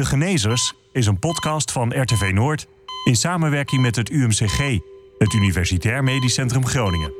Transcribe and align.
De 0.00 0.06
Genezers 0.06 0.74
is 0.92 1.06
een 1.06 1.18
podcast 1.18 1.72
van 1.72 2.00
RTV 2.02 2.30
Noord 2.34 2.66
in 3.04 3.16
samenwerking 3.16 3.82
met 3.82 3.96
het 3.96 4.10
UMCG, 4.10 4.78
het 5.18 5.32
Universitair 5.32 6.04
Medisch 6.04 6.34
Centrum 6.34 6.66
Groningen. 6.66 7.12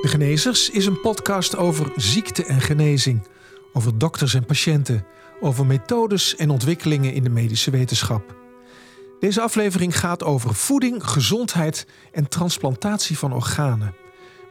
De 0.00 0.08
Genezers 0.08 0.70
is 0.70 0.86
een 0.86 1.00
podcast 1.00 1.56
over 1.56 1.92
ziekte 1.96 2.44
en 2.44 2.60
genezing, 2.60 3.26
over 3.72 3.98
dokters 3.98 4.34
en 4.34 4.44
patiënten, 4.44 5.06
over 5.40 5.66
methodes 5.66 6.36
en 6.36 6.50
ontwikkelingen 6.50 7.12
in 7.12 7.22
de 7.22 7.30
medische 7.30 7.70
wetenschap. 7.70 8.37
Deze 9.20 9.40
aflevering 9.40 9.98
gaat 9.98 10.24
over 10.24 10.54
voeding, 10.54 11.04
gezondheid 11.04 11.86
en 12.12 12.28
transplantatie 12.28 13.18
van 13.18 13.32
organen. 13.32 13.94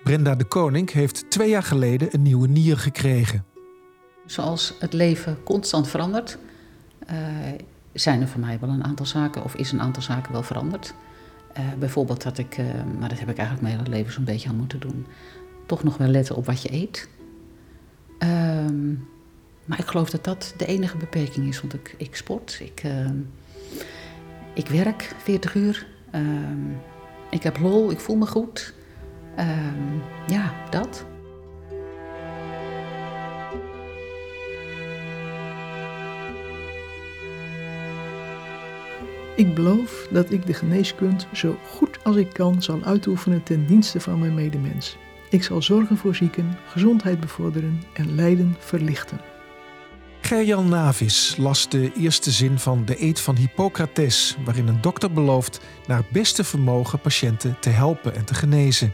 Brenda 0.03 0.35
de 0.35 0.43
Koning 0.43 0.91
heeft 0.91 1.29
twee 1.29 1.49
jaar 1.49 1.63
geleden 1.63 2.07
een 2.11 2.21
nieuwe 2.21 2.47
nier 2.47 2.77
gekregen. 2.77 3.45
Zoals 4.25 4.73
het 4.79 4.93
leven 4.93 5.43
constant 5.43 5.87
verandert, 5.87 6.37
uh, 7.11 7.17
zijn 7.93 8.21
er 8.21 8.27
voor 8.27 8.39
mij 8.39 8.59
wel 8.59 8.69
een 8.69 8.83
aantal 8.83 9.05
zaken, 9.05 9.43
of 9.43 9.55
is 9.55 9.71
een 9.71 9.81
aantal 9.81 10.03
zaken 10.03 10.31
wel 10.31 10.43
veranderd. 10.43 10.93
Uh, 11.57 11.63
bijvoorbeeld 11.79 12.23
dat 12.23 12.37
ik, 12.37 12.57
uh, 12.57 12.65
maar 12.99 13.09
dat 13.09 13.19
heb 13.19 13.29
ik 13.29 13.37
eigenlijk 13.37 13.67
mijn 13.67 13.77
hele 13.77 13.97
leven 13.97 14.13
zo'n 14.13 14.23
beetje 14.23 14.49
aan 14.49 14.55
moeten 14.55 14.79
doen, 14.79 15.05
toch 15.65 15.83
nog 15.83 15.97
wel 15.97 16.07
letten 16.07 16.35
op 16.35 16.45
wat 16.45 16.61
je 16.61 16.73
eet. 16.73 17.09
Ehm, 18.19 18.89
maar 19.65 19.79
ik 19.79 19.85
geloof 19.85 20.09
dat 20.09 20.23
dat 20.23 20.53
de 20.57 20.65
enige 20.65 20.97
beperking 20.97 21.47
is, 21.47 21.61
want 21.61 21.73
ik, 21.73 21.95
ik 21.97 22.15
sport, 22.15 22.59
ik, 22.61 22.81
ehm, 22.83 23.15
ik 24.57 24.67
werk 24.67 25.15
40 25.17 25.55
uur, 25.55 25.87
ehm, 26.11 26.71
ik 27.29 27.43
heb 27.43 27.59
lol, 27.59 27.91
ik 27.91 27.99
voel 27.99 28.15
me 28.15 28.25
goed. 28.25 28.75
ja, 30.27 30.53
dat. 30.69 31.05
Ik 39.35 39.55
beloof 39.55 40.07
dat 40.11 40.31
ik 40.31 40.45
de 40.45 40.53
geneeskunde 40.53 41.23
zo 41.33 41.55
goed 41.69 42.03
als 42.03 42.15
ik 42.15 42.33
kan 42.33 42.61
zal 42.61 42.83
uitoefenen 42.83 43.43
ten 43.43 43.65
dienste 43.65 43.99
van 43.99 44.19
mijn 44.19 44.33
medemens. 44.33 44.97
Ik 45.29 45.43
zal 45.43 45.61
zorgen 45.61 45.97
voor 45.97 46.15
zieken, 46.15 46.57
gezondheid 46.67 47.19
bevorderen 47.19 47.81
en 47.93 48.15
lijden 48.15 48.55
verlichten. 48.59 49.36
Gerjan 50.21 50.69
Navis 50.69 51.35
las 51.37 51.69
de 51.69 51.91
eerste 51.99 52.31
zin 52.31 52.59
van 52.59 52.85
de 52.85 53.03
eed 53.03 53.19
van 53.19 53.35
Hippocrates, 53.35 54.37
waarin 54.45 54.67
een 54.67 54.81
dokter 54.81 55.11
belooft 55.11 55.59
naar 55.87 56.05
beste 56.11 56.43
vermogen 56.43 56.99
patiënten 56.99 57.57
te 57.59 57.69
helpen 57.69 58.15
en 58.15 58.25
te 58.25 58.33
genezen. 58.33 58.93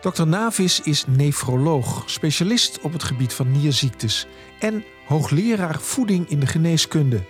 Dr. 0.00 0.26
Navis 0.26 0.80
is 0.80 1.04
nefroloog, 1.06 2.02
specialist 2.06 2.80
op 2.80 2.92
het 2.92 3.02
gebied 3.02 3.32
van 3.32 3.50
nierziektes 3.50 4.26
en 4.58 4.84
hoogleraar 5.06 5.80
voeding 5.80 6.28
in 6.28 6.40
de 6.40 6.46
geneeskunde. 6.46 7.22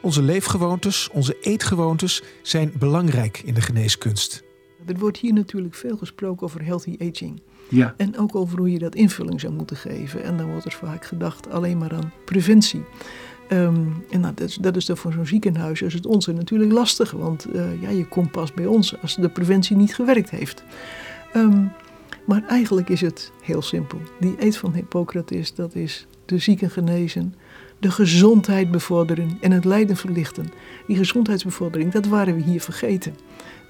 Onze 0.00 0.22
leefgewoontes, 0.22 1.08
onze 1.12 1.36
eetgewoontes 1.40 2.22
zijn 2.42 2.72
belangrijk 2.78 3.42
in 3.44 3.54
de 3.54 3.60
geneeskunst. 3.60 4.42
Er 4.86 4.98
wordt 4.98 5.18
hier 5.18 5.32
natuurlijk 5.32 5.74
veel 5.74 5.96
gesproken 5.96 6.46
over 6.46 6.64
healthy 6.64 6.96
aging. 6.98 7.40
Ja. 7.68 7.94
En 7.96 8.18
ook 8.18 8.34
over 8.34 8.58
hoe 8.58 8.72
je 8.72 8.78
dat 8.78 8.94
invulling 8.94 9.40
zou 9.40 9.52
moeten 9.52 9.76
geven. 9.76 10.22
En 10.22 10.36
dan 10.36 10.50
wordt 10.50 10.64
er 10.64 10.72
vaak 10.72 11.04
gedacht 11.04 11.50
alleen 11.50 11.78
maar 11.78 11.92
aan 11.92 12.12
preventie. 12.24 12.84
Um, 13.48 14.04
en 14.10 14.20
nou, 14.20 14.34
dat, 14.34 14.48
is, 14.48 14.54
dat 14.54 14.76
is 14.76 14.86
dan 14.86 14.96
voor 14.96 15.12
zo'n 15.12 15.26
ziekenhuis 15.26 15.84
als 15.84 15.94
het 15.94 16.06
onze 16.06 16.32
natuurlijk 16.32 16.72
lastig. 16.72 17.10
Want 17.10 17.46
uh, 17.54 17.82
ja, 17.82 17.88
je 17.88 18.06
komt 18.06 18.30
pas 18.30 18.52
bij 18.52 18.66
ons 18.66 19.00
als 19.00 19.16
de 19.16 19.28
preventie 19.28 19.76
niet 19.76 19.94
gewerkt 19.94 20.30
heeft. 20.30 20.64
Um, 21.36 21.70
maar 22.24 22.44
eigenlijk 22.48 22.88
is 22.88 23.00
het 23.00 23.32
heel 23.42 23.62
simpel. 23.62 23.98
Die 24.20 24.34
eet 24.38 24.56
van 24.56 24.74
Hippocrates, 24.74 25.54
dat 25.54 25.74
is 25.74 26.06
de 26.24 26.38
zieken 26.38 26.70
genezen, 26.70 27.34
de 27.78 27.90
gezondheid 27.90 28.70
bevorderen 28.70 29.38
en 29.40 29.50
het 29.50 29.64
lijden 29.64 29.96
verlichten. 29.96 30.46
Die 30.86 30.96
gezondheidsbevordering, 30.96 31.92
dat 31.92 32.06
waren 32.06 32.34
we 32.34 32.42
hier 32.42 32.60
vergeten. 32.60 33.14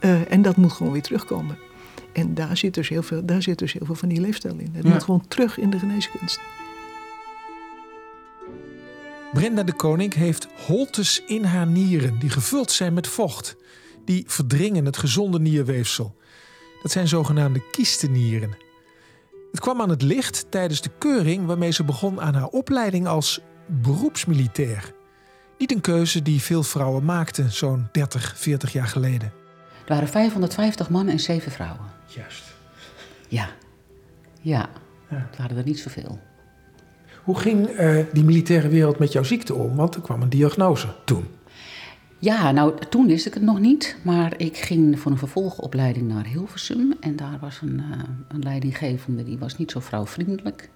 Uh, 0.05 0.33
en 0.33 0.43
dat 0.43 0.57
moet 0.57 0.73
gewoon 0.73 0.93
weer 0.93 1.03
terugkomen. 1.03 1.59
En 2.13 2.35
daar 2.35 2.57
zit 2.57 2.75
dus 2.75 2.89
heel 2.89 3.03
veel, 3.03 3.27
daar 3.27 3.43
zit 3.43 3.59
dus 3.59 3.73
heel 3.73 3.87
veel 3.87 3.95
van 3.95 4.09
die 4.09 4.21
leefstijl 4.21 4.57
in. 4.57 4.71
Het 4.73 4.85
ja. 4.85 4.91
moet 4.91 5.03
gewoon 5.03 5.29
terug 5.29 5.59
in 5.59 5.71
de 5.71 5.79
geneeskunst. 5.79 6.41
Brenda 9.33 9.63
de 9.63 9.73
Koning 9.73 10.15
heeft 10.15 10.49
holtes 10.67 11.23
in 11.27 11.45
haar 11.45 11.67
nieren 11.67 12.19
die 12.19 12.31
gevuld 12.31 12.71
zijn 12.71 12.95
met 12.95 13.07
vocht. 13.07 13.57
Die 14.05 14.25
verdringen 14.27 14.85
het 14.85 14.97
gezonde 14.97 15.41
nierweefsel. 15.41 16.17
Dat 16.83 16.93
zijn 16.93 17.09
zogenaamde 17.09 17.71
kiestenieren. 17.71 18.57
Het 19.51 19.61
kwam 19.61 19.81
aan 19.81 19.89
het 19.89 20.03
licht 20.03 20.47
tijdens 20.51 20.81
de 20.81 20.91
keuring 20.99 21.47
waarmee 21.47 21.71
ze 21.71 21.85
begon 21.85 22.21
aan 22.21 22.35
haar 22.35 22.47
opleiding 22.47 23.07
als 23.07 23.41
beroepsmilitair. 23.67 24.95
Niet 25.59 25.73
een 25.73 25.81
keuze 25.81 26.23
die 26.23 26.41
veel 26.41 26.63
vrouwen 26.63 27.05
maakten 27.05 27.53
zo'n 27.53 27.89
30, 27.93 28.35
40 28.37 28.73
jaar 28.73 28.87
geleden. 28.87 29.42
Er 29.85 29.89
waren 29.89 30.09
550 30.09 30.91
mannen 30.91 31.13
en 31.13 31.21
7 31.21 31.53
vrouwen. 31.53 31.87
Juist. 32.07 32.43
Ja. 33.29 33.49
Ja. 34.41 34.69
ja. 35.11 35.27
Het 35.31 35.39
waren 35.39 35.57
er 35.57 35.65
niet 35.65 35.79
zoveel. 35.79 36.19
Hoe 37.25 37.39
ging 37.39 37.69
uh, 37.69 38.05
die 38.13 38.25
militaire 38.25 38.69
wereld 38.69 38.99
met 38.99 39.13
jouw 39.13 39.23
ziekte 39.23 39.55
om? 39.55 39.77
Want 39.77 39.95
er 39.95 40.01
kwam 40.01 40.23
een 40.23 40.29
diagnose 40.29 40.95
toen. 41.05 41.27
Ja, 42.19 42.51
nou 42.51 42.75
toen 42.89 43.07
wist 43.07 43.27
ik 43.27 43.35
het 43.35 43.43
nog 43.43 43.61
niet. 43.61 43.97
Maar 44.03 44.35
ik 44.37 44.57
ging 44.57 45.01
voor 45.01 45.13
een 45.13 45.19
vervolgopleiding 45.19 46.09
naar 46.09 46.27
Hilversum. 46.27 46.95
En 47.01 47.17
daar 47.17 47.39
was 47.41 47.61
een, 47.61 47.79
uh, 47.91 48.03
een 48.29 48.43
leidinggevende, 48.43 49.25
die 49.25 49.39
was 49.39 49.59
niet 49.59 49.71
zo 49.71 49.81
vrouwvriendelijk. 49.81 50.71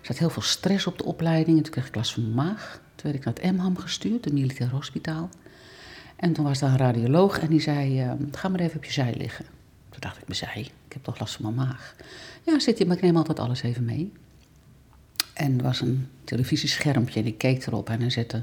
Er 0.00 0.06
zat 0.06 0.18
heel 0.18 0.30
veel 0.30 0.42
stress 0.42 0.86
op 0.86 0.98
de 0.98 1.04
opleiding. 1.04 1.56
En 1.56 1.62
toen 1.62 1.72
kreeg 1.72 1.86
ik 1.86 1.94
last 1.94 2.12
van 2.12 2.34
maag. 2.34 2.80
Toen 2.94 3.10
werd 3.12 3.14
ik 3.14 3.24
naar 3.24 3.34
het 3.34 3.56
MHAM 3.56 3.76
gestuurd, 3.76 4.24
het 4.24 4.34
militair 4.34 4.70
hospitaal. 4.70 5.28
En 6.16 6.32
toen 6.32 6.44
was 6.44 6.58
daar 6.58 6.70
een 6.70 6.76
radioloog 6.76 7.38
en 7.38 7.48
die 7.48 7.60
zei, 7.60 8.04
uh, 8.04 8.12
ga 8.32 8.48
maar 8.48 8.60
even 8.60 8.76
op 8.76 8.84
je 8.84 8.92
zij 8.92 9.14
liggen. 9.16 9.44
Toen 9.90 10.00
dacht 10.00 10.16
ik, 10.16 10.26
mijn 10.26 10.38
zij? 10.38 10.60
Ik 10.86 10.92
heb 10.92 11.04
toch 11.04 11.18
last 11.18 11.34
van 11.34 11.54
mijn 11.54 11.68
maag? 11.68 11.94
Ja, 12.42 12.58
zit 12.58 12.78
hier, 12.78 12.86
maar 12.86 12.96
ik 12.96 13.02
neem 13.02 13.16
altijd 13.16 13.38
alles 13.38 13.62
even 13.62 13.84
mee. 13.84 14.12
En 15.32 15.58
er 15.58 15.62
was 15.62 15.80
een 15.80 16.08
televisieschermpje 16.24 17.20
en 17.20 17.26
ik 17.26 17.38
keek 17.38 17.66
erop 17.66 17.90
en 17.90 18.00
hij 18.00 18.10
zette 18.10 18.42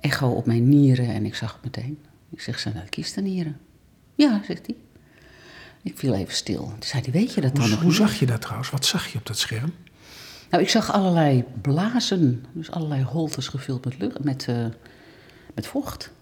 echo 0.00 0.28
op 0.28 0.46
mijn 0.46 0.68
nieren 0.68 1.08
en 1.08 1.24
ik 1.24 1.34
zag 1.34 1.52
het 1.52 1.62
meteen. 1.64 1.98
Ik 2.30 2.40
zeg, 2.40 2.58
zijn 2.58 2.74
dat 2.74 2.88
kiestenieren? 2.88 3.56
Ja, 4.14 4.40
zegt 4.46 4.66
hij. 4.66 4.76
Ik 5.82 5.98
viel 5.98 6.14
even 6.14 6.34
stil. 6.34 6.64
Toen 6.64 6.76
zei 6.82 7.02
hij, 7.02 7.12
weet 7.12 7.34
je 7.34 7.40
dat 7.40 7.54
dan 7.54 7.64
hoe, 7.64 7.70
nog 7.70 7.82
Hoe 7.82 7.92
zag 7.92 8.18
je 8.18 8.26
dat 8.26 8.40
trouwens? 8.40 8.70
Wat 8.70 8.84
zag 8.84 9.06
je 9.06 9.18
op 9.18 9.26
dat 9.26 9.38
scherm? 9.38 9.72
Nou, 10.50 10.62
ik 10.62 10.68
zag 10.68 10.92
allerlei 10.92 11.44
blazen, 11.60 12.44
dus 12.52 12.70
allerlei 12.70 13.02
holtes 13.02 13.48
gevuld 13.48 13.84
met, 13.84 13.98
lucht, 13.98 14.24
met, 14.24 14.46
uh, 14.50 14.66
met 15.54 15.66
vocht. 15.66 16.12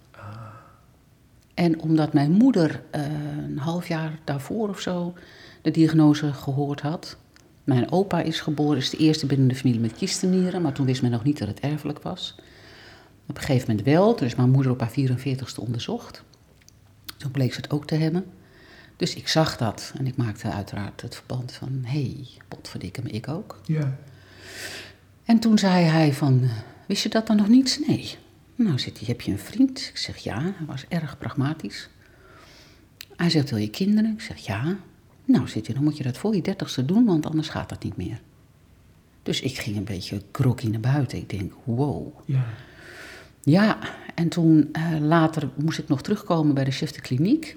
En 1.58 1.80
omdat 1.80 2.12
mijn 2.12 2.30
moeder 2.30 2.82
uh, 2.96 3.02
een 3.44 3.58
half 3.58 3.88
jaar 3.88 4.18
daarvoor 4.24 4.68
of 4.68 4.80
zo 4.80 5.14
de 5.62 5.70
diagnose 5.70 6.32
gehoord 6.32 6.80
had. 6.80 7.16
Mijn 7.64 7.92
opa 7.92 8.20
is 8.20 8.40
geboren, 8.40 8.76
is 8.76 8.90
de 8.90 8.96
eerste 8.96 9.26
binnen 9.26 9.48
de 9.48 9.54
familie 9.54 9.80
met 9.80 9.92
kiestenieren, 9.92 10.62
maar 10.62 10.72
toen 10.72 10.86
wist 10.86 11.02
men 11.02 11.10
nog 11.10 11.24
niet 11.24 11.38
dat 11.38 11.48
het 11.48 11.60
erfelijk 11.60 12.02
was. 12.02 12.34
Op 13.26 13.36
een 13.36 13.42
gegeven 13.42 13.68
moment 13.68 13.86
wel, 13.86 14.14
toen 14.14 14.26
is 14.26 14.34
mijn 14.34 14.50
moeder 14.50 14.72
op 14.72 14.80
haar 14.80 14.92
44ste 14.98 15.60
onderzocht. 15.60 16.22
Toen 17.16 17.30
bleek 17.30 17.54
ze 17.54 17.60
het 17.60 17.70
ook 17.70 17.86
te 17.86 17.94
hebben. 17.94 18.24
Dus 18.96 19.14
ik 19.14 19.28
zag 19.28 19.56
dat 19.56 19.92
en 19.98 20.06
ik 20.06 20.16
maakte 20.16 20.50
uiteraard 20.50 21.00
het 21.00 21.14
verband 21.14 21.52
van, 21.52 21.80
hé, 21.82 22.00
hey, 22.00 22.26
potverdikke 22.48 23.02
me, 23.02 23.10
ik 23.10 23.28
ook. 23.28 23.60
Ja. 23.64 23.96
En 25.24 25.38
toen 25.38 25.58
zei 25.58 25.84
hij 25.84 26.12
van, 26.12 26.48
wist 26.86 27.02
je 27.02 27.08
dat 27.08 27.26
dan 27.26 27.36
nog 27.36 27.48
niet? 27.48 27.84
Nee. 27.86 28.16
Nou, 28.58 28.78
zit 28.78 28.98
hij, 28.98 29.06
heb 29.08 29.20
je 29.20 29.32
een 29.32 29.38
vriend? 29.38 29.78
Ik 29.78 29.96
zeg 29.96 30.16
ja, 30.16 30.40
hij 30.40 30.66
was 30.66 30.84
erg 30.88 31.18
pragmatisch. 31.18 31.88
Hij 33.16 33.30
zegt, 33.30 33.50
wil 33.50 33.58
je 33.58 33.70
kinderen? 33.70 34.12
Ik 34.12 34.20
zeg 34.20 34.38
ja. 34.38 34.76
Nou, 35.24 35.48
zit 35.48 35.66
hij, 35.66 35.74
dan 35.74 35.84
moet 35.84 35.96
je 35.96 36.02
dat 36.02 36.18
voor 36.18 36.34
je 36.34 36.42
dertigste 36.42 36.84
doen, 36.84 37.04
want 37.04 37.26
anders 37.26 37.48
gaat 37.48 37.68
dat 37.68 37.82
niet 37.82 37.96
meer. 37.96 38.20
Dus 39.22 39.40
ik 39.40 39.58
ging 39.58 39.76
een 39.76 39.84
beetje 39.84 40.22
groggy 40.32 40.66
naar 40.66 40.80
buiten. 40.80 41.18
Ik 41.18 41.30
denk, 41.30 41.52
wow. 41.64 42.06
Ja. 42.24 42.44
Ja, 43.42 43.78
en 44.14 44.28
toen 44.28 44.68
uh, 44.72 44.98
later 45.00 45.50
moest 45.54 45.78
ik 45.78 45.88
nog 45.88 46.02
terugkomen 46.02 46.54
bij 46.54 46.64
de 46.64 46.70
chef 46.70 46.90
de 46.90 47.00
kliniek 47.00 47.56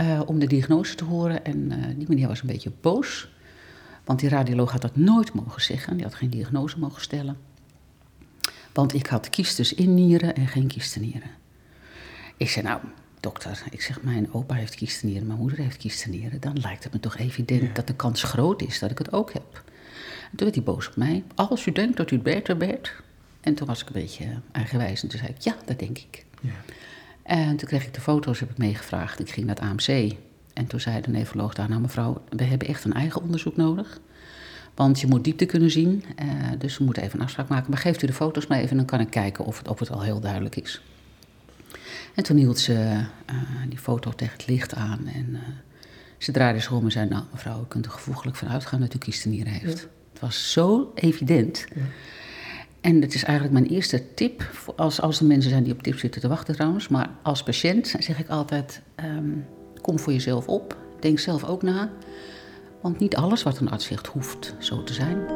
uh, 0.00 0.20
om 0.26 0.38
de 0.38 0.46
diagnose 0.46 0.94
te 0.94 1.04
horen. 1.04 1.44
En 1.44 1.72
uh, 1.72 1.84
die 1.96 2.08
meneer 2.08 2.28
was 2.28 2.40
een 2.40 2.46
beetje 2.46 2.72
boos, 2.80 3.28
want 4.04 4.20
die 4.20 4.28
radioloog 4.28 4.72
had 4.72 4.82
dat 4.82 4.96
nooit 4.96 5.32
mogen 5.32 5.62
zeggen. 5.62 5.94
Die 5.94 6.04
had 6.04 6.14
geen 6.14 6.30
diagnose 6.30 6.78
mogen 6.78 7.02
stellen. 7.02 7.36
Want 8.74 8.94
ik 8.94 9.06
had 9.06 9.30
kiestes 9.30 9.74
in 9.74 9.94
nieren 9.94 10.34
en 10.34 10.48
geen 10.48 10.66
kiestenieren. 10.66 11.30
Ik 12.36 12.48
zei, 12.48 12.66
nou, 12.66 12.80
dokter, 13.20 13.62
ik 13.70 13.82
zeg, 13.82 14.02
mijn 14.02 14.32
opa 14.32 14.54
heeft 14.54 14.74
kiestenieren, 14.74 15.26
mijn 15.26 15.38
moeder 15.38 15.58
heeft 15.58 15.76
kiestenieren. 15.76 16.40
Dan 16.40 16.60
lijkt 16.60 16.84
het 16.84 16.92
me 16.92 17.00
toch 17.00 17.16
evident 17.16 17.62
ja. 17.62 17.72
dat 17.72 17.86
de 17.86 17.94
kans 17.94 18.22
groot 18.22 18.62
is 18.62 18.78
dat 18.78 18.90
ik 18.90 18.98
het 18.98 19.12
ook 19.12 19.32
heb. 19.32 19.62
En 20.30 20.36
toen 20.36 20.46
werd 20.46 20.54
hij 20.54 20.64
boos 20.64 20.88
op 20.88 20.96
mij. 20.96 21.24
Als 21.34 21.66
u 21.66 21.72
denkt 21.72 21.96
dat 21.96 22.10
u 22.10 22.14
het 22.14 22.24
beter 22.24 22.58
weet. 22.58 22.92
En 23.40 23.54
toen 23.54 23.66
was 23.66 23.80
ik 23.80 23.86
een 23.86 23.92
beetje 23.92 24.40
eigenwijs 24.52 25.02
en 25.02 25.08
toen 25.08 25.18
zei 25.18 25.30
ik, 25.30 25.40
ja, 25.40 25.56
dat 25.64 25.78
denk 25.78 25.98
ik. 25.98 26.24
Ja. 26.40 26.50
En 27.22 27.56
toen 27.56 27.68
kreeg 27.68 27.84
ik 27.86 27.94
de 27.94 28.00
foto's, 28.00 28.40
heb 28.40 28.50
ik 28.50 28.58
meegevraagd. 28.58 29.20
Ik 29.20 29.30
ging 29.30 29.46
naar 29.46 29.56
het 29.56 29.64
AMC. 29.64 30.16
En 30.52 30.66
toen 30.66 30.80
zei 30.80 31.00
de 31.00 31.10
nefroloog 31.10 31.54
daar, 31.54 31.68
nou 31.68 31.80
mevrouw, 31.80 32.22
we 32.28 32.44
hebben 32.44 32.68
echt 32.68 32.84
een 32.84 32.92
eigen 32.92 33.22
onderzoek 33.22 33.56
nodig. 33.56 34.00
Want 34.74 35.00
je 35.00 35.06
moet 35.06 35.24
diepte 35.24 35.46
kunnen 35.46 35.70
zien, 35.70 36.04
uh, 36.22 36.26
dus 36.58 36.78
we 36.78 36.84
moeten 36.84 37.02
even 37.02 37.18
een 37.18 37.24
afspraak 37.24 37.48
maken. 37.48 37.70
Maar 37.70 37.78
geeft 37.78 38.02
u 38.02 38.06
de 38.06 38.12
foto's 38.12 38.46
maar 38.46 38.58
even 38.58 38.70
en 38.70 38.76
dan 38.76 38.86
kan 38.86 39.00
ik 39.00 39.10
kijken 39.10 39.44
of 39.44 39.58
het, 39.58 39.68
of 39.68 39.78
het 39.78 39.90
al 39.90 40.02
heel 40.02 40.20
duidelijk 40.20 40.56
is. 40.56 40.82
En 42.14 42.22
toen 42.22 42.36
hield 42.36 42.58
ze 42.58 42.72
uh, 42.72 43.36
die 43.68 43.78
foto 43.78 44.10
tegen 44.10 44.32
het 44.32 44.46
licht 44.46 44.74
aan 44.74 45.06
en 45.06 45.28
uh, 45.30 45.38
ze 46.18 46.32
draaide 46.32 46.60
zich 46.60 46.72
om 46.72 46.84
en 46.84 46.90
zei... 46.90 47.08
nou 47.08 47.24
mevrouw, 47.32 47.60
u 47.60 47.64
kunt 47.68 47.84
er 47.84 47.90
gevoeglijk 47.90 48.36
van 48.36 48.48
uitgaan 48.48 48.80
dat 48.80 48.94
u 48.94 48.98
kiestenieren 48.98 49.52
heeft. 49.52 49.78
Ja. 49.78 49.86
Het 50.12 50.20
was 50.20 50.52
zo 50.52 50.92
evident. 50.94 51.66
Ja. 51.74 51.80
En 52.80 53.02
het 53.02 53.14
is 53.14 53.24
eigenlijk 53.24 53.58
mijn 53.58 53.72
eerste 53.74 54.14
tip, 54.14 54.50
als, 54.76 55.00
als 55.00 55.20
er 55.20 55.26
mensen 55.26 55.50
zijn 55.50 55.64
die 55.64 55.72
op 55.72 55.82
tips 55.82 56.00
zitten 56.00 56.20
te 56.20 56.28
wachten 56.28 56.54
trouwens... 56.54 56.88
maar 56.88 57.10
als 57.22 57.42
patiënt 57.42 57.94
zeg 57.98 58.18
ik 58.18 58.28
altijd, 58.28 58.80
um, 59.04 59.46
kom 59.80 59.98
voor 59.98 60.12
jezelf 60.12 60.46
op, 60.46 60.76
denk 61.00 61.18
zelf 61.18 61.44
ook 61.44 61.62
na... 61.62 61.90
Want 62.84 62.98
niet 62.98 63.16
alles 63.16 63.42
wat 63.42 63.58
een 63.58 63.70
arts 63.70 63.90
hoeft 64.12 64.54
zo 64.58 64.82
te 64.82 64.92
zijn. 64.92 65.26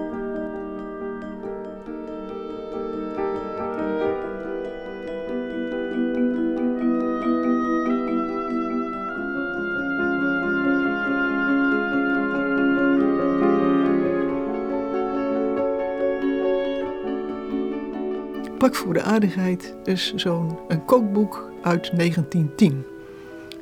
Pak 18.58 18.74
voor 18.74 18.94
de 18.94 19.02
aardigheid 19.02 19.76
is 19.84 20.14
zo'n 20.14 20.58
kookboek 20.84 21.50
uit 21.62 21.96
1910. 21.96 22.97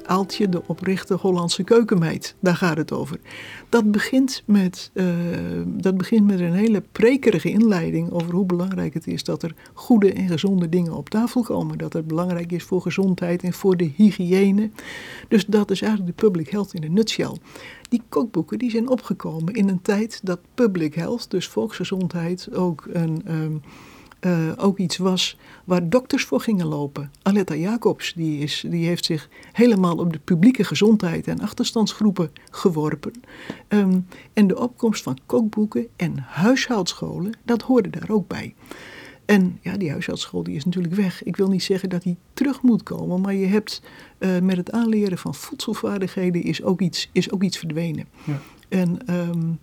Aaltje, 0.06 0.48
de 0.48 0.62
oprichte 0.66 1.14
Hollandse 1.14 1.64
keukenmeid. 1.64 2.34
Daar 2.40 2.56
gaat 2.56 2.76
het 2.76 2.92
over. 2.92 3.18
Dat 3.68 3.90
begint, 3.90 4.42
met, 4.46 4.90
uh, 4.94 5.06
dat 5.66 5.96
begint 5.96 6.26
met 6.26 6.40
een 6.40 6.52
hele 6.52 6.82
prekerige 6.92 7.50
inleiding 7.50 8.10
over 8.10 8.32
hoe 8.34 8.46
belangrijk 8.46 8.94
het 8.94 9.06
is 9.06 9.24
dat 9.24 9.42
er 9.42 9.54
goede 9.72 10.12
en 10.12 10.28
gezonde 10.28 10.68
dingen 10.68 10.92
op 10.92 11.08
tafel 11.08 11.42
komen. 11.42 11.78
Dat 11.78 11.92
het 11.92 12.06
belangrijk 12.06 12.52
is 12.52 12.62
voor 12.62 12.82
gezondheid 12.82 13.42
en 13.42 13.52
voor 13.52 13.76
de 13.76 13.90
hygiëne. 13.96 14.70
Dus 15.28 15.46
dat 15.46 15.70
is 15.70 15.82
eigenlijk 15.82 16.18
de 16.18 16.26
public 16.26 16.48
health 16.48 16.74
in 16.74 16.82
een 16.82 16.92
nutshell. 16.92 17.36
Die 17.88 18.02
kookboeken 18.08 18.58
die 18.58 18.70
zijn 18.70 18.88
opgekomen 18.88 19.54
in 19.54 19.68
een 19.68 19.82
tijd 19.82 20.20
dat 20.22 20.40
public 20.54 20.94
health, 20.94 21.30
dus 21.30 21.48
volksgezondheid, 21.48 22.54
ook 22.54 22.88
een... 22.92 23.22
Um, 23.28 23.62
uh, 24.20 24.52
ook 24.56 24.78
iets 24.78 24.96
was 24.96 25.36
waar 25.64 25.88
dokters 25.88 26.24
voor 26.24 26.40
gingen 26.40 26.66
lopen. 26.66 27.10
Aletta 27.22 27.54
Jacobs 27.54 28.12
die 28.14 28.38
is, 28.38 28.64
die 28.68 28.86
heeft 28.86 29.04
zich 29.04 29.28
helemaal 29.52 29.96
op 29.96 30.12
de 30.12 30.18
publieke 30.18 30.64
gezondheid 30.64 31.28
en 31.28 31.40
achterstandsgroepen 31.40 32.30
geworpen. 32.50 33.12
Um, 33.68 34.06
en 34.32 34.46
de 34.46 34.58
opkomst 34.58 35.02
van 35.02 35.18
kookboeken 35.26 35.86
en 35.96 36.18
huishoudscholen, 36.18 37.32
dat 37.44 37.62
hoorde 37.62 37.90
daar 37.90 38.10
ook 38.10 38.28
bij. 38.28 38.54
En 39.24 39.58
ja, 39.62 39.76
die 39.76 39.90
huishoudschool 39.90 40.42
die 40.42 40.56
is 40.56 40.64
natuurlijk 40.64 40.94
weg. 40.94 41.22
Ik 41.22 41.36
wil 41.36 41.48
niet 41.48 41.62
zeggen 41.62 41.88
dat 41.88 42.02
die 42.02 42.16
terug 42.32 42.62
moet 42.62 42.82
komen, 42.82 43.20
maar 43.20 43.34
je 43.34 43.46
hebt 43.46 43.82
uh, 44.18 44.38
met 44.38 44.56
het 44.56 44.70
aanleren 44.70 45.18
van 45.18 45.34
voedselvaardigheden 45.34 46.42
is 46.42 46.62
ook 46.62 46.80
iets, 46.80 47.08
is 47.12 47.30
ook 47.30 47.42
iets 47.42 47.58
verdwenen. 47.58 48.06
Ja. 48.24 48.40
En 48.68 49.14
um, 49.14 49.58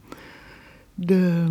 de, 0.93 1.45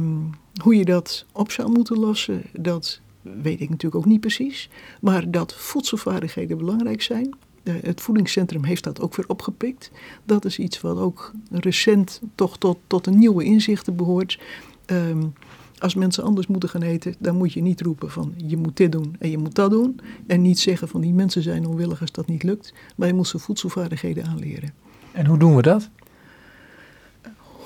hoe 0.63 0.77
je 0.77 0.85
dat 0.85 1.27
op 1.33 1.51
zou 1.51 1.71
moeten 1.71 1.99
lossen, 1.99 2.43
dat 2.53 3.01
weet 3.23 3.61
ik 3.61 3.69
natuurlijk 3.69 3.95
ook 4.05 4.11
niet 4.11 4.21
precies. 4.21 4.69
Maar 5.01 5.31
dat 5.31 5.55
voedselvaardigheden 5.55 6.59
belangrijk 6.59 7.03
zijn. 7.03 7.35
Het 7.63 8.01
voedingscentrum 8.01 8.65
heeft 8.65 8.85
dat 8.85 9.01
ook 9.01 9.17
weer 9.17 9.29
opgepikt. 9.29 9.91
Dat 10.25 10.45
is 10.45 10.59
iets 10.59 10.81
wat 10.81 10.99
ook 10.99 11.33
recent 11.51 12.21
toch 12.35 12.59
tot, 12.59 12.79
tot 12.87 13.07
een 13.07 13.19
nieuwe 13.19 13.45
inzichten 13.45 13.97
behoort. 13.97 14.39
Um, 14.87 15.33
als 15.79 15.95
mensen 15.95 16.25
anders 16.25 16.47
moeten 16.47 16.69
gaan 16.69 16.83
eten, 16.83 17.15
dan 17.19 17.37
moet 17.37 17.53
je 17.53 17.63
niet 17.63 17.81
roepen 17.81 18.11
van 18.11 18.35
je 18.37 18.57
moet 18.57 18.77
dit 18.77 18.93
doen 18.93 19.17
en 19.19 19.31
je 19.31 19.39
moet 19.39 19.55
dat 19.55 19.71
doen. 19.71 20.01
En 20.27 20.43
niet 20.43 20.59
zeggen 20.59 20.89
van 20.89 21.01
die 21.01 21.13
mensen 21.13 21.43
zijn 21.43 21.67
onwillig 21.67 22.01
als 22.01 22.13
dat 22.13 22.27
niet 22.27 22.43
lukt. 22.43 22.75
Maar 22.97 23.09
je 23.09 23.15
moet 23.15 23.29
ze 23.29 23.39
voedselvaardigheden 23.39 24.27
aanleren. 24.27 24.75
En 25.13 25.27
hoe 25.27 25.39
doen 25.39 25.57
we 25.57 25.63
dat? 25.63 25.91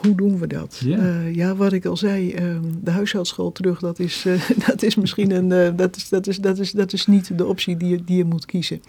Hoe 0.03 0.15
doen 0.15 0.39
we 0.39 0.47
dat? 0.47 0.81
Ja, 0.85 0.99
uh, 0.99 1.35
ja 1.35 1.57
wat 1.57 1.73
ik 1.73 1.85
al 1.85 1.97
zei, 1.97 2.35
uh, 2.35 2.59
de 2.83 2.91
huishoudschool 2.91 3.53
terug, 3.53 3.79
dat 3.79 3.99
is, 3.99 4.25
uh, 4.27 4.51
dat 4.67 4.83
is 4.83 4.95
misschien 4.95 5.31
een, 5.31 5.51
uh, 5.51 5.77
dat, 5.77 5.97
is, 5.97 6.09
dat, 6.09 6.27
is, 6.27 6.39
dat, 6.39 6.59
is, 6.59 6.73
dat 6.73 6.93
is 6.93 7.07
niet 7.07 7.39
de 7.39 7.47
optie 7.47 7.77
die 7.77 7.89
je, 7.89 8.05
die 8.05 8.17
je 8.17 8.25
moet 8.25 8.47
kiezen. 8.47 8.83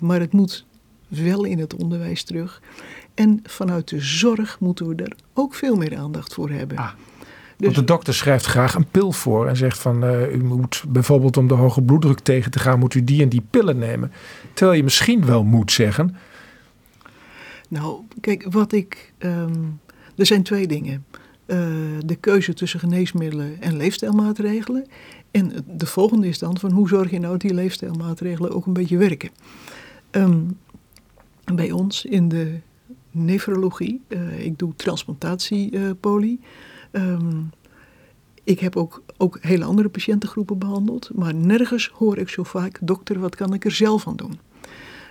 maar 0.00 0.20
het 0.20 0.32
moet 0.32 0.64
wel 1.08 1.44
in 1.44 1.58
het 1.58 1.74
onderwijs 1.74 2.22
terug. 2.22 2.62
En 3.14 3.40
vanuit 3.42 3.88
de 3.88 4.00
zorg 4.00 4.60
moeten 4.60 4.88
we 4.88 4.94
daar 4.94 5.16
ook 5.32 5.54
veel 5.54 5.76
meer 5.76 5.96
aandacht 5.96 6.34
voor 6.34 6.50
hebben. 6.50 6.76
Ah. 6.76 6.90
Dus, 7.56 7.66
Want 7.66 7.74
de 7.74 7.84
dokter 7.84 8.14
schrijft 8.14 8.46
graag 8.46 8.74
een 8.74 8.86
pil 8.90 9.12
voor 9.12 9.46
en 9.48 9.56
zegt 9.56 9.78
van 9.78 10.04
u 10.32 10.44
moet 10.44 10.84
bijvoorbeeld 10.88 11.36
om 11.36 11.48
de 11.48 11.54
hoge 11.54 11.82
bloeddruk 11.82 12.18
tegen 12.18 12.50
te 12.50 12.58
gaan, 12.58 12.78
moet 12.78 12.94
u 12.94 13.04
die 13.04 13.22
en 13.22 13.28
die 13.28 13.46
pillen 13.50 13.78
nemen. 13.78 14.12
Terwijl 14.52 14.76
je 14.76 14.84
misschien 14.84 15.26
wel 15.26 15.44
moet 15.44 15.72
zeggen. 15.72 16.16
Nou, 17.68 18.00
kijk, 18.20 18.46
wat 18.50 18.72
ik. 18.72 19.12
Um, 19.18 19.80
er 20.16 20.26
zijn 20.26 20.42
twee 20.42 20.66
dingen. 20.66 21.04
Uh, 21.46 21.58
de 22.04 22.16
keuze 22.20 22.54
tussen 22.54 22.80
geneesmiddelen 22.80 23.60
en 23.60 23.76
leefstijlmaatregelen. 23.76 24.86
En 25.30 25.52
de 25.76 25.86
volgende 25.86 26.28
is 26.28 26.38
dan 26.38 26.58
van 26.58 26.70
hoe 26.70 26.88
zorg 26.88 27.10
je 27.10 27.18
nou 27.18 27.32
dat 27.32 27.40
die 27.40 27.54
leefstijlmaatregelen 27.54 28.54
ook 28.54 28.66
een 28.66 28.72
beetje 28.72 28.96
werken. 28.96 29.30
Um, 30.10 30.58
bij 31.54 31.70
ons 31.70 32.04
in 32.04 32.28
de 32.28 32.60
nefrologie, 33.10 34.00
uh, 34.08 34.44
ik 34.44 34.58
doe 34.58 34.74
transplantatiepolie. 34.74 36.40
Uh, 36.92 37.10
um, 37.10 37.50
ik 38.44 38.60
heb 38.60 38.76
ook, 38.76 39.02
ook 39.16 39.38
hele 39.40 39.64
andere 39.64 39.88
patiëntengroepen 39.88 40.58
behandeld, 40.58 41.10
maar 41.14 41.34
nergens 41.34 41.90
hoor 41.94 42.18
ik 42.18 42.28
zo 42.28 42.42
vaak: 42.42 42.78
dokter, 42.82 43.18
wat 43.18 43.34
kan 43.34 43.54
ik 43.54 43.64
er 43.64 43.70
zelf 43.70 44.06
aan 44.06 44.16
doen? 44.16 44.38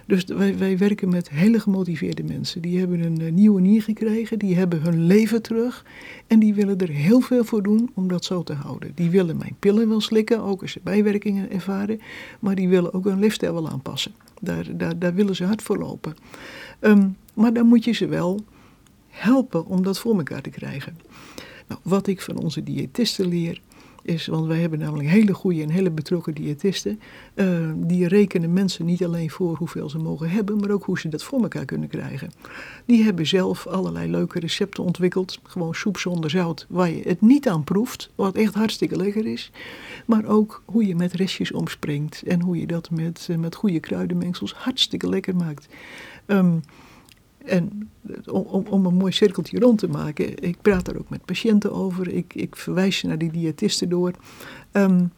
Dus 0.05 0.23
wij, 0.57 0.77
werken 0.77 1.09
met 1.09 1.29
hele 1.29 1.59
gemotiveerde 1.59 2.23
mensen. 2.23 2.61
Die 2.61 2.79
hebben 2.79 3.01
een 3.01 3.21
uh, 3.21 3.31
nieuwe 3.31 3.61
nier 3.61 3.81
gekregen, 3.81 4.39
die 4.39 4.55
hebben 4.55 4.81
hun 4.81 5.05
leven 5.05 5.41
terug. 5.41 5.85
En 6.27 6.39
die 6.39 6.53
willen 6.53 6.77
er 6.77 6.89
heel 6.89 7.19
veel 7.19 7.43
voor 7.43 7.63
doen 7.63 7.89
om 7.93 8.07
dat 8.07 8.25
zo 8.25 8.43
te 8.43 8.53
houden. 8.53 8.91
Die 8.95 9.09
willen 9.09 9.37
mijn 9.37 9.55
pillen 9.59 9.89
wel 9.89 10.01
slikken, 10.01 10.41
ook 10.41 10.61
als 10.61 10.71
ze 10.71 10.79
bijwerkingen 10.83 11.51
ervaren. 11.51 12.01
Maar 12.39 12.55
die 12.55 12.69
willen 12.69 12.93
ook 12.93 13.05
hun 13.05 13.19
leefstijl 13.19 13.53
wel 13.53 13.69
aanpassen. 13.69 14.13
Daar, 14.41 14.77
daar, 14.77 14.99
daar 14.99 15.13
willen 15.13 15.35
ze 15.35 15.43
hard 15.43 15.61
voor 15.61 15.77
lopen. 15.77 16.15
Um, 16.81 17.15
maar 17.33 17.53
dan 17.53 17.67
moet 17.67 17.83
je 17.83 17.91
ze 17.91 18.07
wel 18.07 18.39
helpen 19.09 19.65
om 19.65 19.83
dat 19.83 19.99
voor 19.99 20.17
elkaar 20.17 20.41
te 20.41 20.49
krijgen. 20.49 20.97
Nou, 21.67 21.81
wat 21.83 22.07
ik 22.07 22.21
van 22.21 22.37
onze 22.37 22.63
diëtisten 22.63 23.27
leer, 23.27 23.61
is, 24.05 24.27
want 24.27 24.45
wij 24.45 24.59
hebben 24.59 24.79
namelijk 24.79 25.09
hele 25.09 25.33
goede 25.33 25.61
en 25.61 25.69
hele 25.69 25.91
betrokken 25.91 26.33
diëtisten. 26.33 26.99
Uh, 27.35 27.69
die 27.75 28.07
rekenen 28.07 28.53
mensen 28.53 28.85
niet 28.85 29.05
alleen 29.05 29.29
voor 29.29 29.55
hoeveel 29.55 29.89
ze 29.89 29.97
mogen 29.97 30.29
hebben, 30.29 30.57
maar 30.57 30.69
ook 30.69 30.83
hoe 30.83 30.99
ze 30.99 31.09
dat 31.09 31.23
voor 31.23 31.41
elkaar 31.41 31.65
kunnen 31.65 31.89
krijgen. 31.89 32.31
Die 32.85 33.03
hebben 33.03 33.27
zelf 33.27 33.67
allerlei 33.67 34.11
leuke 34.11 34.39
recepten 34.39 34.83
ontwikkeld. 34.83 35.39
Gewoon 35.43 35.75
soep 35.75 35.97
zonder 35.97 36.29
zout, 36.29 36.65
waar 36.69 36.89
je 36.89 37.01
het 37.03 37.21
niet 37.21 37.47
aan 37.47 37.63
proeft, 37.63 38.09
wat 38.15 38.35
echt 38.35 38.53
hartstikke 38.53 38.97
lekker 38.97 39.25
is. 39.25 39.51
Maar 40.05 40.25
ook 40.25 40.63
hoe 40.65 40.87
je 40.87 40.95
met 40.95 41.13
restjes 41.13 41.51
omspringt 41.51 42.23
en 42.23 42.41
hoe 42.41 42.59
je 42.59 42.67
dat 42.67 42.89
met, 42.89 43.27
uh, 43.31 43.37
met 43.37 43.55
goede 43.55 43.79
kruidenmengsels 43.79 44.53
hartstikke 44.53 45.09
lekker 45.09 45.35
maakt. 45.35 45.67
Um, 46.25 46.61
en 47.45 47.89
om, 48.31 48.65
om, 48.69 48.85
een 48.85 48.95
mooi 48.95 49.11
cirkeltje 49.11 49.59
rond 49.59 49.79
te 49.79 49.87
maken, 49.87 50.43
ik 50.43 50.57
praat 50.61 50.85
daar 50.85 50.97
ook 50.97 51.09
met 51.09 51.25
patiënten 51.25 51.73
over, 51.73 52.07
ik, 52.07 52.33
ik 52.35 52.55
verwijs 52.55 53.01
je 53.01 53.07
naar 53.07 53.17
die 53.17 53.31
diëtisten 53.31 53.89
door. 53.89 54.11
Um, 54.71 55.11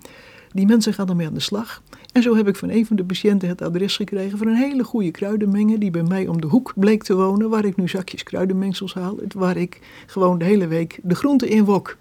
die 0.51 0.65
mensen 0.65 0.93
gaan 0.93 1.09
ermee 1.09 1.27
aan 1.27 1.33
de 1.33 1.39
slag. 1.39 1.81
En 2.11 2.21
zo 2.21 2.35
heb 2.35 2.47
ik 2.47 2.55
van 2.55 2.69
een 2.69 2.85
van 2.85 2.95
de 2.95 3.05
patiënten 3.05 3.49
het 3.49 3.61
adres 3.61 3.95
gekregen 3.95 4.37
van 4.37 4.47
een 4.47 4.55
hele 4.55 4.83
goede 4.83 5.11
kruidenmenger 5.11 5.79
die 5.79 5.91
bij 5.91 6.03
mij 6.03 6.27
om 6.27 6.41
de 6.41 6.47
hoek 6.47 6.73
bleek 6.75 7.03
te 7.03 7.15
wonen, 7.15 7.49
waar 7.49 7.65
ik 7.65 7.75
nu 7.75 7.87
zakjes 7.87 8.23
kruidenmengsels 8.23 8.93
haal, 8.93 9.17
waar 9.35 9.57
ik 9.57 9.79
gewoon 10.05 10.37
de 10.37 10.45
hele 10.45 10.67
week 10.67 10.99
de 11.03 11.15
groenten 11.15 11.49
in 11.49 11.65
wok 11.65 11.97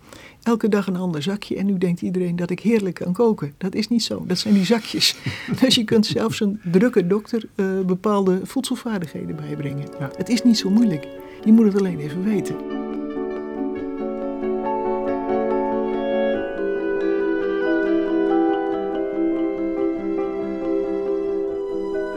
elke 0.46 0.68
dag 0.68 0.86
een 0.86 0.96
ander 0.96 1.22
zakje. 1.22 1.56
En 1.56 1.66
nu 1.66 1.78
denkt 1.78 2.02
iedereen 2.02 2.36
dat 2.36 2.50
ik 2.50 2.60
heerlijk 2.60 2.94
kan 2.94 3.12
koken. 3.12 3.54
Dat 3.58 3.74
is 3.74 3.88
niet 3.88 4.02
zo. 4.02 4.24
Dat 4.26 4.38
zijn 4.38 4.54
die 4.54 4.64
zakjes. 4.64 5.16
dus 5.60 5.74
je 5.74 5.84
kunt 5.84 6.06
zelfs 6.06 6.40
een 6.40 6.60
drukke 6.72 7.06
dokter 7.06 7.44
uh, 7.54 7.80
bepaalde 7.80 8.40
voedselvaardigheden 8.42 9.36
bijbrengen. 9.36 9.88
Ja. 9.98 10.10
Het 10.16 10.28
is 10.28 10.42
niet 10.42 10.58
zo 10.58 10.70
moeilijk. 10.70 11.06
Je 11.44 11.52
moet 11.52 11.64
het 11.64 11.78
alleen 11.78 11.98
even 11.98 12.24
weten. 12.24 12.56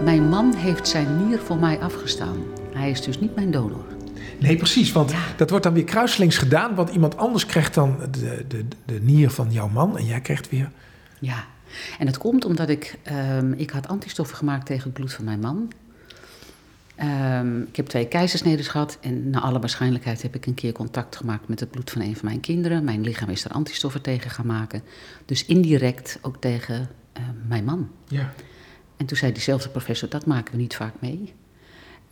Mijn 0.04 0.30
man 0.30 0.54
heeft 0.54 0.88
zijn 0.88 1.28
nier 1.28 1.40
voor 1.40 1.58
mij 1.58 1.80
afgestaan. 1.80 2.38
Hij 2.74 2.90
is 2.90 3.02
dus 3.02 3.20
niet 3.20 3.36
mijn 3.36 3.52
donor. 3.52 3.99
Nee, 4.40 4.56
precies. 4.56 4.92
Want 4.92 5.14
dat 5.38 5.50
wordt 5.50 5.66
dan 5.66 5.74
weer 5.74 5.84
kruiselings 5.84 6.38
gedaan. 6.38 6.76
Want 6.76 6.90
iemand 6.90 7.18
anders 7.18 7.46
krijgt 7.46 7.74
dan 7.74 7.98
de, 8.12 8.46
de, 8.48 8.66
de 8.86 9.00
nier 9.02 9.30
van 9.30 9.52
jouw 9.52 9.68
man. 9.68 9.98
En 9.98 10.06
jij 10.06 10.22
krijgt 10.22 10.50
weer 10.50 10.72
Ja, 11.20 11.46
en 12.00 12.06
dat 12.06 12.18
komt 12.18 12.46
omdat 12.46 12.70
ik, 12.70 12.98
ehm, 13.04 13.54
ik 13.54 13.70
had 13.70 13.88
antistoffen 13.88 14.38
gemaakt 14.38 14.66
tegen 14.66 14.84
het 14.84 14.94
bloed 14.94 15.14
van 15.14 15.26
mijn 15.26 15.40
man. 15.40 15.72
Ehm, 17.00 17.62
ik 17.62 17.76
heb 17.76 17.88
twee 17.88 18.08
keizersneden 18.08 18.66
gehad 18.66 18.98
en 19.02 19.30
naar 19.30 19.42
alle 19.42 19.60
waarschijnlijkheid 19.60 20.22
heb 20.22 20.36
ik 20.36 20.46
een 20.46 20.54
keer 20.54 20.72
contact 20.72 21.16
gemaakt 21.16 21.48
met 21.48 21.60
het 21.60 21.72
bloed 21.72 21.92
van 21.92 22.02
een 22.02 22.16
van 22.16 22.26
mijn 22.26 22.40
kinderen. 22.40 22.84
Mijn 22.84 23.02
lichaam 23.02 23.30
is 23.30 23.46
er 23.46 23.52
antistoffen 23.52 24.02
tegen 24.02 24.32
gaan 24.32 24.46
maken. 24.46 24.82
Dus 25.26 25.46
indirect 25.46 26.20
ook 26.22 26.38
tegen 26.40 26.90
uh, 27.18 27.24
mijn 27.48 27.64
man. 27.64 27.90
Ja. 28.08 28.34
En 28.98 29.06
toen 29.06 29.18
zei 29.18 29.32
diezelfde 29.32 29.70
professor, 29.70 30.10
dat 30.10 30.26
maken 30.26 30.54
we 30.54 30.60
niet 30.62 30.76
vaak 30.76 30.94
mee. 31.00 31.34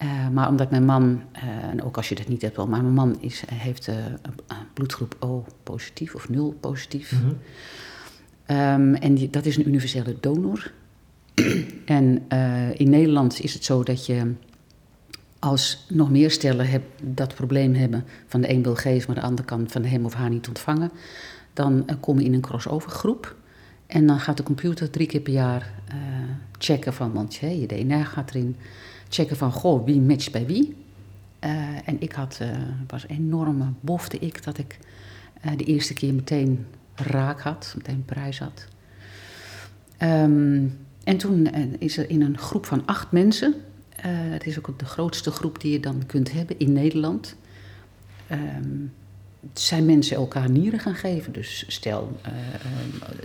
Uh, 0.04 0.30
maar 0.30 0.50
omdat 0.50 0.70
mijn 0.70 0.86
man, 0.86 1.22
uh, 1.36 1.64
en 1.70 1.84
ook 1.84 1.98
als 1.98 2.10
je 2.10 2.16
dat 2.16 2.28
niet 2.28 2.42
hebt 2.42 2.56
wel, 2.56 2.68
maar 2.68 2.82
mijn 2.82 2.94
man 2.94 3.22
is, 3.22 3.44
heeft 3.54 3.88
een 3.88 4.20
bloedgroep 4.74 5.16
O 5.20 5.46
positief 5.64 6.16
of 6.16 6.30
0 6.30 6.58
positief. 6.60 7.12
Mm 7.12 7.20
-hmm. 7.20 8.58
um, 8.58 8.96
en 8.96 9.14
die, 9.14 9.30
dat 9.30 9.46
is 9.46 9.58
een 9.58 9.68
universele 9.68 10.18
donor. 10.20 10.72
en 11.86 12.28
in 12.74 12.90
Nederland 12.90 13.40
is 13.40 13.54
het 13.54 13.64
zo 13.64 13.84
dat 13.84 14.06
je 14.06 14.34
als 15.40 15.86
nog 15.90 16.12
meer 16.12 16.32
stellen 16.32 16.70
heb, 16.70 16.84
dat 17.04 17.36
probleem 17.36 17.74
hebben 17.74 18.06
van 18.28 18.42
de 18.42 18.50
een 18.50 18.64
wil 18.64 18.76
geven, 18.76 19.06
maar 19.08 19.22
de 19.22 19.28
ander 19.28 19.46
kan 19.46 19.70
van 19.70 19.84
hem 19.84 20.06
of 20.06 20.14
haar 20.14 20.30
niet 20.30 20.48
ontvangen, 20.48 20.92
dan 21.54 21.84
uh, 21.88 21.96
kom 22.00 22.20
je 22.20 22.26
in 22.26 22.34
een 22.34 22.42
crossover 22.42 22.92
groep. 22.92 23.36
En 23.88 24.08
dan 24.08 24.20
gaat 24.20 24.38
de 24.38 24.44
computer 24.44 24.90
drie 24.90 25.08
keer 25.08 25.22
per 25.22 25.34
jaar 25.34 25.74
uh, 25.90 25.96
checken 26.58 26.94
van, 26.94 27.14
want 27.14 27.36
je 27.36 27.66
DNA 27.68 28.04
gaat 28.04 28.30
erin, 28.30 28.56
checken 29.10 29.38
van, 29.38 29.52
goh, 29.52 29.86
wie 29.86 30.02
matcht 30.02 30.32
bij 30.32 30.46
wie. 30.46 30.76
Uh, 31.46 31.52
en 31.86 31.96
ik 32.02 32.12
had, 32.12 32.42
was 32.88 33.08
enorme 33.08 33.66
bofte 33.80 34.20
ik 34.20 34.44
dat 34.44 34.58
ik 34.58 34.80
de 35.58 35.64
eerste 35.64 35.94
keer 35.94 36.14
meteen 36.14 36.66
raak 36.96 37.42
had, 37.42 37.74
meteen 37.78 38.04
prijs 38.06 38.40
had. 38.40 38.68
Um, 40.02 40.78
en 41.04 41.18
toen 41.18 41.48
is 41.80 41.98
er 41.98 42.10
in 42.10 42.22
een 42.22 42.38
groep 42.38 42.66
van 42.66 42.86
acht 42.86 43.12
mensen, 43.12 43.56
uh, 43.98 44.04
het 44.06 44.46
is 44.46 44.58
ook 44.58 44.80
de 44.80 44.86
grootste 44.86 45.32
groep 45.32 45.62
die 45.62 45.72
je 45.72 45.80
dan 45.80 46.04
kunt 46.06 46.32
hebben 46.32 46.60
in 46.60 46.74
Nederland. 46.74 47.36
Um, 48.32 48.94
zijn 49.54 49.86
mensen 49.86 50.18
elkaar 50.18 50.50
nieren 50.50 50.80
gaan 50.80 50.96
geven. 50.96 51.34
Dus 51.34 51.66
stel, 51.68 52.20
uh, 52.26 52.32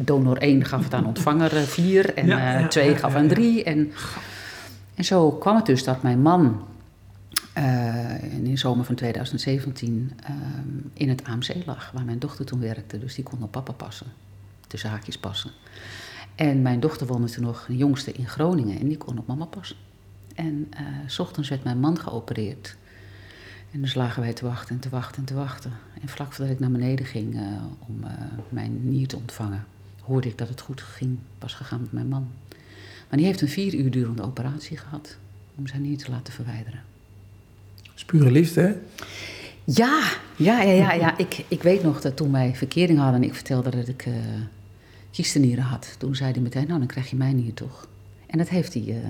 donor 0.04 0.36
1 0.36 0.64
gaf 0.64 0.84
het 0.84 0.94
aan 0.94 1.06
ontvanger 1.06 1.50
4 1.50 2.14
en 2.14 2.26
ja, 2.26 2.58
ja, 2.58 2.68
2 2.68 2.96
gaf 2.96 3.14
aan 3.14 3.28
3. 3.28 3.64
En, 3.64 3.92
en 5.02 5.08
zo 5.08 5.30
kwam 5.30 5.56
het 5.56 5.66
dus 5.66 5.84
dat 5.84 6.02
mijn 6.02 6.20
man 6.22 6.62
uh, 7.58 8.22
in 8.22 8.44
de 8.44 8.56
zomer 8.56 8.84
van 8.84 8.94
2017 8.94 10.10
um, 10.30 10.90
in 10.92 11.08
het 11.08 11.24
AMC 11.24 11.66
lag, 11.66 11.90
waar 11.90 12.04
mijn 12.04 12.18
dochter 12.18 12.44
toen 12.44 12.60
werkte. 12.60 12.98
Dus 12.98 13.14
die 13.14 13.24
kon 13.24 13.42
op 13.42 13.50
papa 13.50 13.72
passen, 13.72 14.06
de 14.66 14.76
zaakjes 14.76 15.18
passen. 15.18 15.50
En 16.34 16.62
mijn 16.62 16.80
dochter 16.80 17.06
woonde 17.06 17.30
toen 17.30 17.44
nog, 17.44 17.64
de 17.66 17.76
jongste, 17.76 18.12
in 18.12 18.28
Groningen 18.28 18.80
en 18.80 18.88
die 18.88 18.96
kon 18.96 19.18
op 19.18 19.26
mama 19.26 19.44
passen. 19.44 19.76
En 20.34 20.70
uh, 20.80 20.86
s 21.06 21.18
ochtends 21.18 21.48
werd 21.48 21.64
mijn 21.64 21.80
man 21.80 21.98
geopereerd. 21.98 22.76
En 23.72 23.80
dus 23.80 23.94
lagen 23.94 24.22
wij 24.22 24.32
te 24.32 24.46
wachten 24.46 24.74
en 24.74 24.80
te 24.80 24.88
wachten 24.88 25.18
en 25.18 25.24
te 25.24 25.34
wachten. 25.34 25.72
En 26.00 26.08
vlak 26.08 26.32
voordat 26.32 26.54
ik 26.54 26.60
naar 26.60 26.70
beneden 26.70 27.06
ging 27.06 27.34
uh, 27.34 27.42
om 27.88 28.04
mijn 28.48 28.90
nier 28.90 29.08
te 29.08 29.16
ontvangen, 29.16 29.64
hoorde 30.00 30.28
ik 30.28 30.38
dat 30.38 30.48
het 30.48 30.60
goed 30.60 30.80
ging, 30.80 31.18
was 31.38 31.54
gegaan 31.54 31.80
met 31.80 31.92
mijn 31.92 32.08
man. 32.08 32.28
Maar 33.12 33.20
die 33.20 33.30
heeft 33.30 33.42
een 33.42 33.48
vier 33.48 33.74
uur 33.74 33.90
durende 33.90 34.22
operatie 34.22 34.76
gehad 34.76 35.16
om 35.54 35.66
zijn 35.66 35.82
nier 35.82 35.98
te 35.98 36.10
laten 36.10 36.32
verwijderen. 36.32 36.82
Spure 37.94 38.30
liefde, 38.30 38.60
hè? 38.60 38.72
Ja, 39.64 40.02
ja, 40.36 40.62
ja, 40.62 40.72
ja. 40.72 40.92
ja. 40.92 41.18
Ik, 41.18 41.44
ik 41.48 41.62
weet 41.62 41.82
nog 41.82 42.00
dat 42.00 42.16
toen 42.16 42.32
wij 42.32 42.54
verkering 42.54 42.98
hadden 42.98 43.22
en 43.22 43.28
ik 43.28 43.34
vertelde 43.34 43.70
dat 43.70 43.88
ik 43.88 44.06
uh, 44.06 44.14
kiestenieren 45.10 45.64
had. 45.64 45.94
Toen 45.98 46.14
zei 46.14 46.32
hij 46.32 46.40
meteen, 46.40 46.66
nou 46.66 46.78
dan 46.78 46.88
krijg 46.88 47.10
je 47.10 47.16
mij 47.16 47.32
nier 47.32 47.54
toch. 47.54 47.88
En 48.26 48.38
dat 48.38 48.48
heeft 48.48 48.74
hij... 48.74 49.02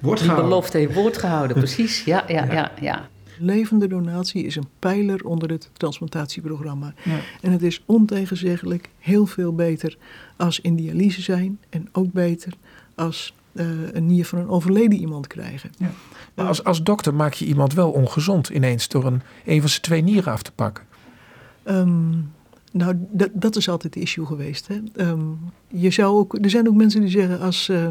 Woord 0.00 0.20
die 0.20 0.34
belofte 0.34 0.78
heeft 0.78 0.94
woord 0.94 1.18
gehouden, 1.18 1.56
precies. 1.64 2.04
Ja, 2.04 2.24
ja, 2.28 2.44
ja. 2.44 2.52
ja, 2.52 2.72
ja. 2.80 3.08
Levende 3.38 3.86
donatie 3.86 4.44
is 4.44 4.56
een 4.56 4.68
pijler 4.78 5.24
onder 5.24 5.50
het 5.50 5.70
transplantatieprogramma. 5.72 6.94
Ja. 7.04 7.20
En 7.40 7.52
het 7.52 7.62
is 7.62 7.82
ontegenzeggelijk 7.86 8.88
heel 8.98 9.26
veel 9.26 9.54
beter 9.54 9.96
als 10.36 10.60
in 10.60 10.76
dialyse 10.76 11.22
zijn 11.22 11.58
en 11.68 11.88
ook 11.92 12.12
beter 12.12 12.52
als 13.00 13.34
uh, 13.52 13.66
een 13.92 14.06
nier 14.06 14.26
van 14.26 14.38
een 14.38 14.48
overleden 14.48 14.98
iemand 14.98 15.26
krijgen. 15.26 15.70
Ja. 15.78 15.90
Maar 16.34 16.46
als, 16.46 16.64
als 16.64 16.82
dokter 16.82 17.14
maak 17.14 17.32
je 17.32 17.44
iemand 17.44 17.74
wel 17.74 17.90
ongezond 17.90 18.48
ineens 18.48 18.88
door 18.88 19.06
een, 19.06 19.22
een 19.44 19.60
van 19.60 19.68
zijn 19.68 19.82
twee 19.82 20.02
nieren 20.02 20.32
af 20.32 20.42
te 20.42 20.52
pakken. 20.52 20.84
Um, 21.64 22.32
nou, 22.72 22.94
dat, 23.10 23.28
dat 23.32 23.56
is 23.56 23.68
altijd 23.68 23.94
het 23.94 24.02
issue 24.02 24.26
geweest. 24.26 24.68
Hè? 24.68 25.06
Um, 25.08 25.38
je 25.68 25.90
zou 25.90 26.16
ook, 26.16 26.38
er 26.42 26.50
zijn 26.50 26.68
ook 26.68 26.74
mensen 26.74 27.00
die 27.00 27.10
zeggen 27.10 27.40
als... 27.40 27.68
Uh, 27.68 27.88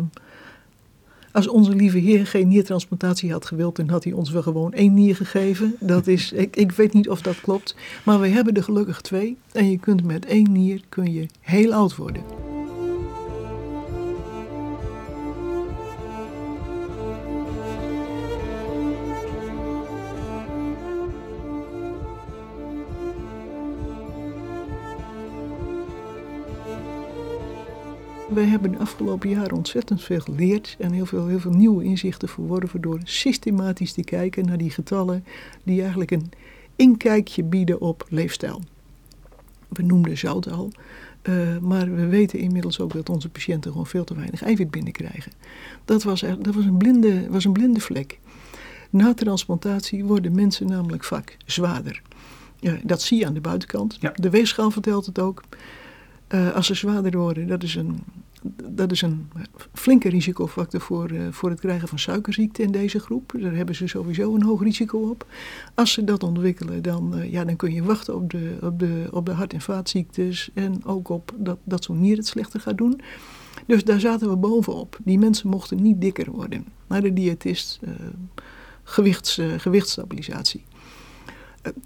als 1.31 1.47
onze 1.47 1.75
lieve 1.75 1.97
Heer 1.97 2.27
geen 2.27 2.47
niertransplantatie 2.47 3.31
had 3.31 3.45
gewild, 3.45 3.75
dan 3.75 3.89
had 3.89 4.03
hij 4.03 4.13
ons 4.13 4.29
wel 4.29 4.41
gewoon 4.41 4.73
één 4.73 4.93
nier 4.93 5.15
gegeven. 5.15 5.75
Dat 5.79 6.07
is, 6.07 6.31
ik, 6.45 6.55
ik 6.55 6.71
weet 6.71 6.93
niet 6.93 7.09
of 7.09 7.21
dat 7.21 7.41
klopt. 7.41 7.75
Maar 8.05 8.19
we 8.19 8.27
hebben 8.27 8.53
er 8.53 8.63
gelukkig 8.63 9.01
twee. 9.01 9.37
En 9.51 9.71
je 9.71 9.77
kunt 9.77 10.03
met 10.03 10.25
één 10.25 10.51
nier 10.51 10.81
kun 10.89 11.13
je 11.13 11.25
heel 11.39 11.73
oud 11.73 11.95
worden. 11.95 12.23
Wij 28.29 28.45
hebben 28.45 28.71
de 28.71 28.77
afgelopen 28.77 29.29
jaren 29.29 29.57
ontzettend 29.57 30.03
veel 30.03 30.19
geleerd 30.19 30.75
en 30.79 30.91
heel 30.91 31.05
veel, 31.05 31.27
heel 31.27 31.39
veel 31.39 31.51
nieuwe 31.51 31.83
inzichten 31.83 32.29
verworven 32.29 32.81
door 32.81 32.99
systematisch 33.03 33.93
te 33.93 34.03
kijken 34.03 34.45
naar 34.45 34.57
die 34.57 34.69
getallen 34.69 35.25
die 35.63 35.81
eigenlijk 35.81 36.11
een 36.11 36.31
inkijkje 36.75 37.43
bieden 37.43 37.81
op 37.81 38.05
leefstijl. 38.09 38.61
We 39.67 39.83
noemden 39.83 40.17
zout 40.17 40.51
al, 40.51 40.71
uh, 41.23 41.57
maar 41.57 41.95
we 41.95 42.05
weten 42.05 42.39
inmiddels 42.39 42.79
ook 42.79 42.93
dat 42.93 43.09
onze 43.09 43.29
patiënten 43.29 43.71
gewoon 43.71 43.87
veel 43.87 44.03
te 44.03 44.15
weinig 44.15 44.41
eiwit 44.41 44.71
binnenkrijgen. 44.71 45.31
Dat 45.85 46.03
was, 46.03 46.21
dat 46.21 46.55
was, 46.55 46.65
een, 46.65 46.77
blinde, 46.77 47.29
was 47.29 47.45
een 47.45 47.53
blinde 47.53 47.79
vlek. 47.79 48.19
Na 48.89 49.13
transplantatie 49.13 50.05
worden 50.05 50.35
mensen 50.35 50.67
namelijk 50.67 51.03
vaak 51.03 51.37
zwaarder. 51.45 52.01
Ja, 52.59 52.77
dat 52.83 53.01
zie 53.01 53.19
je 53.19 53.25
aan 53.25 53.33
de 53.33 53.41
buitenkant. 53.41 53.97
Ja. 53.99 54.11
De 54.15 54.29
weegschaal 54.29 54.71
vertelt 54.71 55.05
het 55.05 55.19
ook. 55.19 55.43
Uh, 56.33 56.55
als 56.55 56.67
ze 56.67 56.73
zwaarder 56.73 57.17
worden, 57.17 57.47
dat 57.47 57.63
is 57.63 57.75
een, 57.75 57.99
dat 58.69 58.91
is 58.91 59.01
een 59.01 59.29
flinke 59.73 60.09
risicofactor 60.09 60.81
voor, 60.81 61.11
uh, 61.11 61.27
voor 61.31 61.49
het 61.49 61.59
krijgen 61.59 61.87
van 61.87 61.99
suikerziekte 61.99 62.61
in 62.61 62.71
deze 62.71 62.99
groep. 62.99 63.33
Daar 63.41 63.55
hebben 63.55 63.75
ze 63.75 63.87
sowieso 63.87 64.35
een 64.35 64.43
hoog 64.43 64.61
risico 64.61 65.09
op. 65.09 65.27
Als 65.75 65.91
ze 65.91 66.03
dat 66.03 66.23
ontwikkelen, 66.23 66.81
dan, 66.81 67.17
uh, 67.17 67.31
ja, 67.31 67.45
dan 67.45 67.55
kun 67.55 67.73
je 67.73 67.83
wachten 67.83 68.15
op 68.15 68.29
de, 68.29 68.57
op 68.61 68.79
de, 68.79 69.07
op 69.11 69.25
de 69.25 69.31
hart- 69.31 69.53
en 69.53 69.61
vaatziektes 69.61 70.49
en 70.53 70.85
ook 70.85 71.09
op 71.09 71.31
dat, 71.37 71.57
dat 71.63 71.83
zo'n 71.83 71.99
nier 71.99 72.17
het 72.17 72.27
slechter 72.27 72.59
gaat 72.59 72.77
doen. 72.77 73.01
Dus 73.65 73.83
daar 73.83 73.99
zaten 73.99 74.29
we 74.29 74.35
bovenop. 74.35 74.97
Die 75.03 75.19
mensen 75.19 75.49
mochten 75.49 75.81
niet 75.81 76.01
dikker 76.01 76.31
worden. 76.31 76.65
Naar 76.87 77.01
de 77.01 77.13
diëtist, 77.13 77.79
gewichts, 78.83 79.41
gewichtsstabilisatie. 79.57 80.63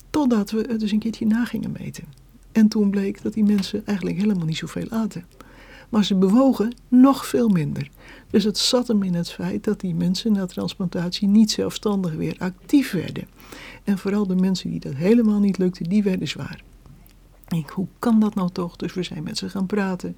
totdat 0.10 0.52
we 0.52 0.58
het 0.58 0.82
eens 0.82 0.92
een 0.92 1.00
keertje 1.00 1.26
na 1.26 1.46
gingen 1.46 1.72
meten. 1.80 2.23
En 2.53 2.67
toen 2.67 2.89
bleek 2.89 3.22
dat 3.22 3.33
die 3.33 3.43
mensen 3.43 3.86
eigenlijk 3.86 4.17
helemaal 4.17 4.45
niet 4.45 4.57
zoveel 4.57 4.89
aten. 4.89 5.25
Maar 5.89 6.05
ze 6.05 6.15
bewogen 6.15 6.75
nog 6.88 7.25
veel 7.25 7.50
minder. 7.50 7.89
Dus 8.29 8.43
het 8.43 8.57
zat 8.57 8.88
hem 8.88 9.03
in 9.03 9.13
het 9.13 9.31
feit 9.31 9.63
dat 9.63 9.79
die 9.79 9.95
mensen 9.95 10.31
na 10.31 10.45
transplantatie 10.45 11.27
niet 11.27 11.51
zelfstandig 11.51 12.13
weer 12.13 12.36
actief 12.38 12.91
werden. 12.91 13.27
En 13.83 13.98
vooral 13.98 14.27
de 14.27 14.36
mensen 14.36 14.69
die 14.69 14.79
dat 14.79 14.93
helemaal 14.93 15.39
niet 15.39 15.57
lukte, 15.57 15.83
die 15.83 16.03
werden 16.03 16.27
zwaar. 16.27 16.63
Ik, 17.48 17.69
hoe 17.69 17.88
kan 18.00 18.19
dat 18.19 18.36
nou 18.36 18.50
toch? 18.51 18.75
Dus 18.75 18.93
we 18.93 19.03
zijn 19.03 19.24
met 19.24 19.38
ze 19.38 19.50
gaan 19.50 19.65
praten. 19.65 20.17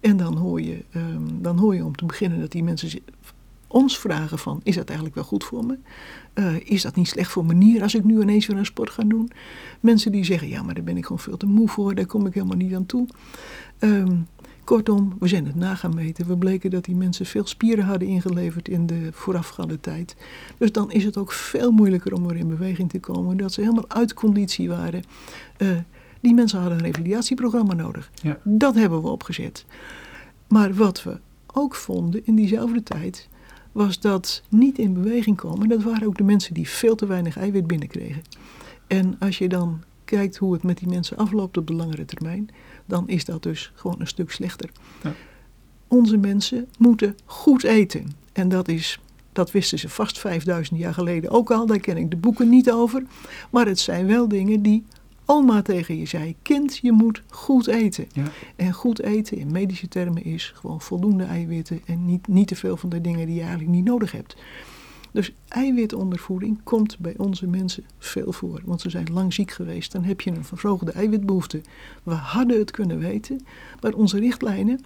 En 0.00 0.16
dan 0.16 0.36
hoor 0.36 0.60
je, 0.60 0.84
um, 0.96 1.42
dan 1.42 1.58
hoor 1.58 1.74
je 1.74 1.84
om 1.84 1.96
te 1.96 2.04
beginnen 2.04 2.40
dat 2.40 2.52
die 2.52 2.62
mensen 2.62 3.00
ons 3.74 3.98
vragen 3.98 4.38
van... 4.38 4.60
is 4.62 4.74
dat 4.74 4.86
eigenlijk 4.86 5.14
wel 5.14 5.24
goed 5.24 5.44
voor 5.44 5.66
me? 5.66 5.78
Uh, 6.34 6.54
is 6.64 6.82
dat 6.82 6.94
niet 6.94 7.08
slecht 7.08 7.30
voor 7.30 7.44
mijn 7.44 7.58
nier 7.58 7.82
als 7.82 7.94
ik 7.94 8.04
nu 8.04 8.20
ineens 8.20 8.46
weer 8.46 8.56
een 8.56 8.66
sport 8.66 8.90
ga 8.90 9.02
doen? 9.02 9.30
Mensen 9.80 10.12
die 10.12 10.24
zeggen, 10.24 10.48
ja, 10.48 10.62
maar 10.62 10.74
daar 10.74 10.84
ben 10.84 10.96
ik 10.96 11.02
gewoon 11.02 11.18
veel 11.18 11.36
te 11.36 11.46
moe 11.46 11.68
voor. 11.68 11.94
Daar 11.94 12.06
kom 12.06 12.26
ik 12.26 12.34
helemaal 12.34 12.56
niet 12.56 12.74
aan 12.74 12.86
toe. 12.86 13.06
Um, 13.78 14.26
kortom, 14.64 15.16
we 15.18 15.28
zijn 15.28 15.46
het 15.46 15.54
na 15.54 15.74
gaan 15.74 15.94
meten. 15.94 16.26
We 16.26 16.36
bleken 16.36 16.70
dat 16.70 16.84
die 16.84 16.96
mensen 16.96 17.26
veel 17.26 17.46
spieren 17.46 17.84
hadden 17.84 18.08
ingeleverd 18.08 18.68
in 18.68 18.86
de 18.86 19.08
voorafgaande 19.12 19.80
tijd. 19.80 20.16
Dus 20.58 20.72
dan 20.72 20.90
is 20.90 21.04
het 21.04 21.16
ook 21.16 21.32
veel 21.32 21.70
moeilijker 21.70 22.14
om 22.14 22.26
weer 22.26 22.36
in 22.36 22.48
beweging 22.48 22.90
te 22.90 23.00
komen. 23.00 23.36
Dat 23.36 23.52
ze 23.52 23.60
helemaal 23.60 23.88
uit 23.88 24.14
conditie 24.14 24.68
waren. 24.68 25.02
Uh, 25.58 25.68
die 26.20 26.34
mensen 26.34 26.60
hadden 26.60 26.78
een 26.78 26.84
revalidatieprogramma 26.84 27.74
nodig. 27.74 28.10
Ja. 28.22 28.38
Dat 28.42 28.74
hebben 28.74 29.02
we 29.02 29.08
opgezet. 29.08 29.64
Maar 30.48 30.74
wat 30.74 31.02
we 31.02 31.18
ook 31.52 31.74
vonden 31.74 32.26
in 32.26 32.34
diezelfde 32.34 32.82
tijd 32.82 33.28
was 33.74 34.00
dat 34.00 34.42
niet 34.48 34.78
in 34.78 34.94
beweging 34.94 35.36
komen. 35.36 35.68
Dat 35.68 35.82
waren 35.82 36.06
ook 36.06 36.16
de 36.16 36.24
mensen 36.24 36.54
die 36.54 36.68
veel 36.68 36.94
te 36.94 37.06
weinig 37.06 37.36
eiwit 37.36 37.66
binnenkregen. 37.66 38.22
En 38.86 39.16
als 39.18 39.38
je 39.38 39.48
dan 39.48 39.82
kijkt 40.04 40.36
hoe 40.36 40.52
het 40.52 40.62
met 40.62 40.78
die 40.78 40.88
mensen 40.88 41.16
afloopt 41.16 41.56
op 41.56 41.66
de 41.66 41.74
langere 41.74 42.04
termijn, 42.04 42.48
dan 42.86 43.08
is 43.08 43.24
dat 43.24 43.42
dus 43.42 43.72
gewoon 43.74 44.00
een 44.00 44.06
stuk 44.06 44.30
slechter. 44.30 44.70
Ja. 45.02 45.12
onze 45.88 46.16
mensen 46.16 46.68
moeten 46.78 47.16
goed 47.24 47.64
eten. 47.64 48.06
En 48.32 48.48
dat 48.48 48.68
is 48.68 48.98
dat 49.32 49.50
wisten 49.50 49.78
ze 49.78 49.88
vast 49.88 50.18
5000 50.18 50.78
jaar 50.78 50.94
geleden 50.94 51.30
ook 51.30 51.50
al, 51.50 51.66
daar 51.66 51.78
ken 51.78 51.96
ik 51.96 52.10
de 52.10 52.16
boeken 52.16 52.48
niet 52.48 52.70
over. 52.70 53.02
Maar 53.50 53.66
het 53.66 53.78
zijn 53.78 54.06
wel 54.06 54.28
dingen 54.28 54.62
die 54.62 54.84
oma 55.26 55.62
tegen 55.62 55.98
je 55.98 56.06
zei: 56.06 56.36
Kind, 56.42 56.76
je 56.76 56.92
moet 56.92 57.22
goed 57.28 57.66
eten. 57.66 58.06
Ja. 58.12 58.30
En 58.56 58.72
goed 58.72 59.02
eten 59.02 59.36
in 59.36 59.52
medische 59.52 59.88
termen 59.88 60.24
is 60.24 60.52
gewoon 60.54 60.80
voldoende 60.80 61.24
eiwitten 61.24 61.80
en 61.86 62.04
niet, 62.04 62.26
niet 62.26 62.48
te 62.48 62.56
veel 62.56 62.76
van 62.76 62.88
de 62.88 63.00
dingen 63.00 63.26
die 63.26 63.34
je 63.34 63.40
eigenlijk 63.40 63.70
niet 63.70 63.84
nodig 63.84 64.12
hebt. 64.12 64.36
Dus 65.14 65.32
eiwitondervoeding 65.48 66.60
komt 66.64 66.98
bij 66.98 67.14
onze 67.16 67.46
mensen 67.46 67.84
veel 67.98 68.32
voor. 68.32 68.60
Want 68.64 68.80
ze 68.80 68.90
zijn 68.90 69.12
lang 69.12 69.34
ziek 69.34 69.50
geweest. 69.50 69.92
Dan 69.92 70.04
heb 70.04 70.20
je 70.20 70.30
een 70.30 70.44
verhoogde 70.44 70.92
eiwitbehoefte. 70.92 71.60
We 72.02 72.14
hadden 72.14 72.58
het 72.58 72.70
kunnen 72.70 72.98
weten. 72.98 73.40
Maar 73.80 73.92
onze 73.92 74.18
richtlijnen 74.18 74.80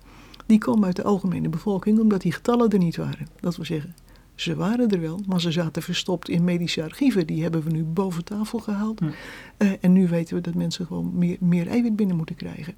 die 0.46 0.58
komen 0.58 0.84
uit 0.84 0.96
de 0.96 1.02
algemene 1.02 1.48
bevolking 1.48 1.98
omdat 1.98 2.20
die 2.20 2.32
getallen 2.32 2.70
er 2.70 2.78
niet 2.78 2.96
waren. 2.96 3.26
Dat 3.40 3.56
wil 3.56 3.64
zeggen, 3.64 3.94
ze 4.40 4.54
waren 4.54 4.90
er 4.90 5.00
wel, 5.00 5.20
maar 5.26 5.40
ze 5.40 5.52
zaten 5.52 5.82
verstopt 5.82 6.28
in 6.28 6.44
medische 6.44 6.82
archieven. 6.82 7.26
Die 7.26 7.42
hebben 7.42 7.62
we 7.62 7.70
nu 7.70 7.82
boven 7.84 8.24
tafel 8.24 8.58
gehaald. 8.58 9.00
Uh, 9.00 9.72
en 9.80 9.92
nu 9.92 10.08
weten 10.08 10.34
we 10.34 10.40
dat 10.40 10.54
mensen 10.54 10.86
gewoon 10.86 11.18
meer, 11.18 11.36
meer 11.40 11.68
eiwit 11.68 11.96
binnen 11.96 12.16
moeten 12.16 12.36
krijgen. 12.36 12.74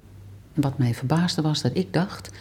Wat 0.53 0.77
mij 0.77 0.93
verbaasde 0.93 1.41
was 1.41 1.61
dat 1.61 1.71
ik 1.75 1.93
dacht 1.93 2.31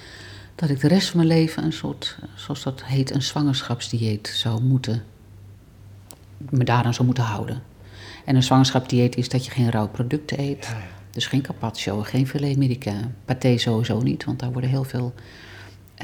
dat 0.55 0.71
ik 0.71 0.81
de 0.81 0.89
rest 0.89 1.09
van 1.09 1.17
mijn 1.17 1.29
leven 1.29 1.65
een 1.65 1.73
soort, 1.73 2.19
zoals 2.35 2.63
dat 2.63 2.85
heet, 2.85 3.15
een 3.15 3.23
zwangerschapsdieet 3.23 4.29
zou 4.29 4.63
moeten, 4.63 5.03
me 6.39 6.65
daaraan 6.65 6.95
zou 6.95 7.07
moeten 7.07 7.25
houden. 7.25 7.63
En 8.25 8.37
een 8.37 8.43
zwangerschapsdieet 8.43 9.17
is 9.17 9.29
dat 9.29 9.45
je 9.45 9.51
geen 9.51 9.71
rauw 9.71 9.89
producten 9.89 10.41
eet. 10.41 10.75
Dus 11.11 11.27
geen 11.27 11.43
carpaccio, 11.43 12.03
geen 12.03 12.27
filet 12.27 12.57
americain. 12.57 13.15
Paté 13.25 13.59
sowieso 13.59 14.01
niet, 14.01 14.25
want 14.25 14.39
daar 14.39 14.53
worden 14.53 14.71
heel 14.71 14.85
veel 14.85 15.15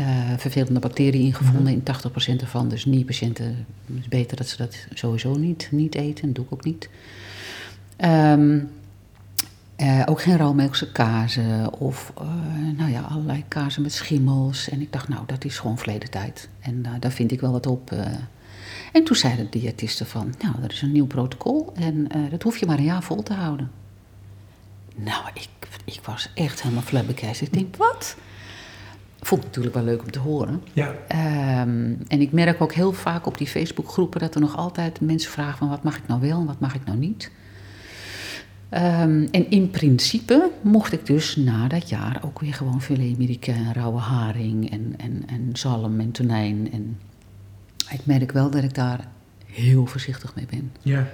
uh, 0.00 0.06
vervelende 0.36 0.80
bacteriën 0.80 1.24
ingevonden 1.24 1.72
in 1.72 1.82
80% 2.38 2.40
ervan. 2.40 2.68
Dus 2.68 2.84
niet-patiënten, 2.84 3.66
het 3.86 3.96
is 4.00 4.08
beter 4.08 4.36
dat 4.36 4.48
ze 4.48 4.56
dat 4.56 4.86
sowieso 4.94 5.36
niet, 5.36 5.68
niet 5.70 5.94
eten. 5.94 6.26
Dat 6.26 6.34
doe 6.34 6.44
ik 6.44 6.52
ook 6.52 6.64
niet. 6.64 6.88
Um, 8.04 8.70
uh, 9.76 10.02
ook 10.06 10.20
geen 10.22 10.36
rauwmelkse 10.36 10.92
kazen 10.92 11.72
of 11.72 12.12
uh, 12.20 12.28
nou 12.76 12.90
ja, 12.90 13.00
allerlei 13.00 13.44
kazen 13.48 13.82
met 13.82 13.92
schimmels. 13.92 14.68
En 14.68 14.80
ik 14.80 14.92
dacht, 14.92 15.08
nou, 15.08 15.22
dat 15.26 15.44
is 15.44 15.58
gewoon 15.58 15.78
verleden 15.78 16.10
tijd. 16.10 16.48
En 16.60 16.86
daar 17.00 17.12
vind 17.12 17.32
ik 17.32 17.40
wel 17.40 17.52
wat 17.52 17.66
op. 17.66 17.90
En 18.92 19.04
toen 19.04 19.16
zei 19.16 19.36
de 19.36 19.48
diëtiste 19.48 20.04
van, 20.04 20.34
nou, 20.38 20.54
er 20.62 20.72
is 20.72 20.82
een 20.82 20.92
nieuw 20.92 21.06
protocol 21.06 21.72
en 21.74 22.08
dat 22.30 22.42
hoef 22.42 22.56
je 22.56 22.66
maar 22.66 22.78
een 22.78 22.84
jaar 22.84 23.02
vol 23.02 23.22
te 23.22 23.32
houden. 23.32 23.70
Nou, 24.96 25.24
ik, 25.34 25.48
ik 25.84 26.00
was 26.04 26.30
echt 26.34 26.62
helemaal 26.62 26.82
flabbergasted. 26.82 27.46
Ik 27.46 27.52
denk, 27.52 27.76
wat? 27.76 28.16
Vond 29.26 29.40
ik 29.40 29.46
natuurlijk 29.46 29.74
wel 29.74 29.84
leuk 29.84 30.02
om 30.02 30.10
te 30.10 30.18
horen. 30.18 30.62
Ja. 30.72 30.88
Um, 31.62 31.98
en 32.08 32.20
ik 32.20 32.32
merk 32.32 32.60
ook 32.60 32.72
heel 32.72 32.92
vaak 32.92 33.26
op 33.26 33.38
die 33.38 33.46
Facebookgroepen 33.46 34.20
dat 34.20 34.34
er 34.34 34.40
nog 34.40 34.56
altijd 34.56 35.00
mensen 35.00 35.30
vragen 35.30 35.58
van 35.58 35.68
wat 35.68 35.82
mag 35.82 35.96
ik 35.96 36.06
nou 36.06 36.20
wel 36.20 36.40
en 36.40 36.46
wat 36.46 36.60
mag 36.60 36.74
ik 36.74 36.84
nou 36.84 36.98
niet. 36.98 37.30
Um, 38.70 39.28
en 39.30 39.50
in 39.50 39.70
principe 39.70 40.50
mocht 40.60 40.92
ik 40.92 41.06
dus 41.06 41.36
na 41.36 41.68
dat 41.68 41.88
jaar 41.88 42.20
ook 42.24 42.40
weer 42.40 42.54
gewoon 42.54 42.82
filet 42.82 43.14
americain, 43.14 43.72
rauwe 43.72 43.98
haring 43.98 44.70
en, 44.70 44.94
en, 44.96 45.22
en 45.26 45.50
zalm 45.52 46.00
en 46.00 46.10
tonijn. 46.10 46.72
En 46.72 46.98
ik 47.90 48.06
merk 48.06 48.32
wel 48.32 48.50
dat 48.50 48.62
ik 48.62 48.74
daar 48.74 49.08
heel 49.46 49.86
voorzichtig 49.86 50.34
mee 50.34 50.46
ben. 50.50 50.72
Ja. 50.82 51.06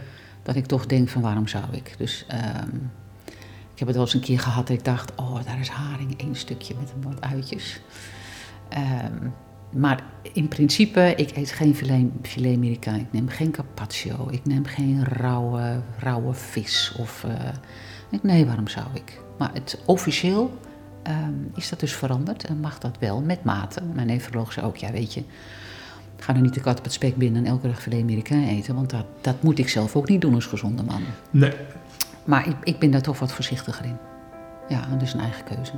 Dat 0.42 0.56
ik 0.56 0.66
toch 0.66 0.86
denk 0.86 1.08
van 1.08 1.22
waarom 1.22 1.48
zou 1.48 1.64
ik? 1.70 1.94
Dus 1.98 2.26
um, 2.32 2.90
ik 3.01 3.01
heb 3.82 3.86
het 3.86 3.96
wel 3.96 4.04
eens 4.04 4.14
een 4.14 4.20
keer 4.20 4.40
gehad 4.40 4.66
dat 4.66 4.76
ik 4.76 4.84
dacht, 4.84 5.12
oh, 5.16 5.44
daar 5.44 5.60
is 5.60 5.68
haring, 5.68 6.20
één 6.20 6.34
stukje 6.36 6.74
met 6.78 6.92
wat 7.00 7.20
uitjes. 7.20 7.80
Um, 9.10 9.32
maar 9.72 10.04
in 10.32 10.48
principe, 10.48 11.12
ik 11.16 11.36
eet 11.36 11.52
geen 11.52 11.74
filet, 11.74 12.06
filet. 12.22 12.62
Ik 12.62 13.12
neem 13.12 13.28
geen 13.28 13.50
carpaccio. 13.50 14.28
Ik 14.30 14.44
neem 14.44 14.64
geen 14.64 15.04
rauwe, 15.04 15.80
rauwe 15.98 16.34
vis. 16.34 16.94
Of, 16.98 17.26
ik, 18.10 18.22
nee, 18.22 18.46
waarom 18.46 18.68
zou 18.68 18.86
ik? 18.92 19.20
Maar 19.38 19.50
het, 19.52 19.82
officieel 19.86 20.58
um, 21.08 21.50
is 21.54 21.68
dat 21.68 21.80
dus 21.80 21.92
veranderd 21.92 22.44
en 22.44 22.60
mag 22.60 22.78
dat 22.78 22.98
wel 22.98 23.20
met 23.20 23.44
mate. 23.44 23.82
Mijn 23.94 24.06
nefroloog 24.06 24.52
zei 24.52 24.66
ook, 24.66 24.76
ja 24.76 24.90
weet 24.90 25.14
je, 25.14 25.22
ga 26.16 26.32
nou 26.32 26.44
niet 26.44 26.54
de 26.54 26.60
kat 26.60 26.78
op 26.78 26.84
het 26.84 26.92
spek 26.92 27.16
binnen 27.16 27.44
en 27.44 27.50
elke 27.50 27.66
dag 27.66 27.82
filet 27.82 28.00
americain 28.00 28.48
eten. 28.48 28.74
Want 28.74 28.90
dat, 28.90 29.06
dat 29.20 29.42
moet 29.42 29.58
ik 29.58 29.68
zelf 29.68 29.96
ook 29.96 30.08
niet 30.08 30.20
doen 30.20 30.34
als 30.34 30.46
gezonde 30.46 30.82
man. 30.82 31.02
Nee, 31.30 31.52
maar 32.24 32.46
ik, 32.48 32.56
ik 32.62 32.78
ben 32.78 32.90
daar 32.90 33.02
toch 33.02 33.18
wat 33.18 33.32
voorzichtiger 33.32 33.84
in. 33.84 33.98
Ja, 34.68 34.86
dus 34.98 35.12
een 35.12 35.20
eigen 35.20 35.44
keuze. 35.44 35.72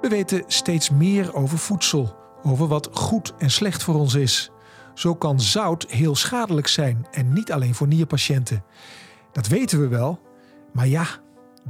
We 0.00 0.08
weten 0.08 0.44
steeds 0.46 0.90
meer 0.90 1.34
over 1.34 1.58
voedsel, 1.58 2.16
over 2.42 2.66
wat 2.66 2.88
goed 2.92 3.34
en 3.38 3.50
slecht 3.50 3.82
voor 3.82 3.94
ons 3.94 4.14
is. 4.14 4.50
Zo 4.94 5.14
kan 5.14 5.40
zout 5.40 5.86
heel 5.88 6.16
schadelijk 6.16 6.66
zijn 6.66 7.06
en 7.10 7.32
niet 7.32 7.52
alleen 7.52 7.74
voor 7.74 7.86
nierpatiënten. 7.86 8.64
Dat 9.32 9.48
weten 9.48 9.80
we 9.80 9.88
wel, 9.88 10.20
maar 10.72 10.88
ja, 10.88 11.06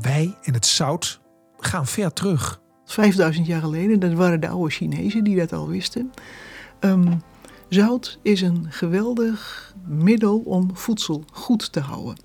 wij 0.03 0.37
en 0.43 0.55
het 0.55 0.67
zout 0.67 1.21
gaan 1.59 1.87
ver 1.87 2.13
terug. 2.13 2.61
5000 2.85 3.47
jaar 3.47 3.61
geleden, 3.61 4.01
dat 4.01 4.13
waren 4.13 4.41
de 4.41 4.49
oude 4.49 4.71
Chinezen 4.71 5.25
die 5.25 5.37
dat 5.37 5.53
al 5.53 5.69
wisten. 5.69 6.13
Um, 6.81 7.23
zout 7.69 8.19
is 8.23 8.41
een 8.41 8.67
geweldig 8.69 9.75
middel 9.87 10.39
om 10.39 10.77
voedsel 10.77 11.25
goed 11.33 11.73
te 11.73 11.81
houden. 11.81 12.17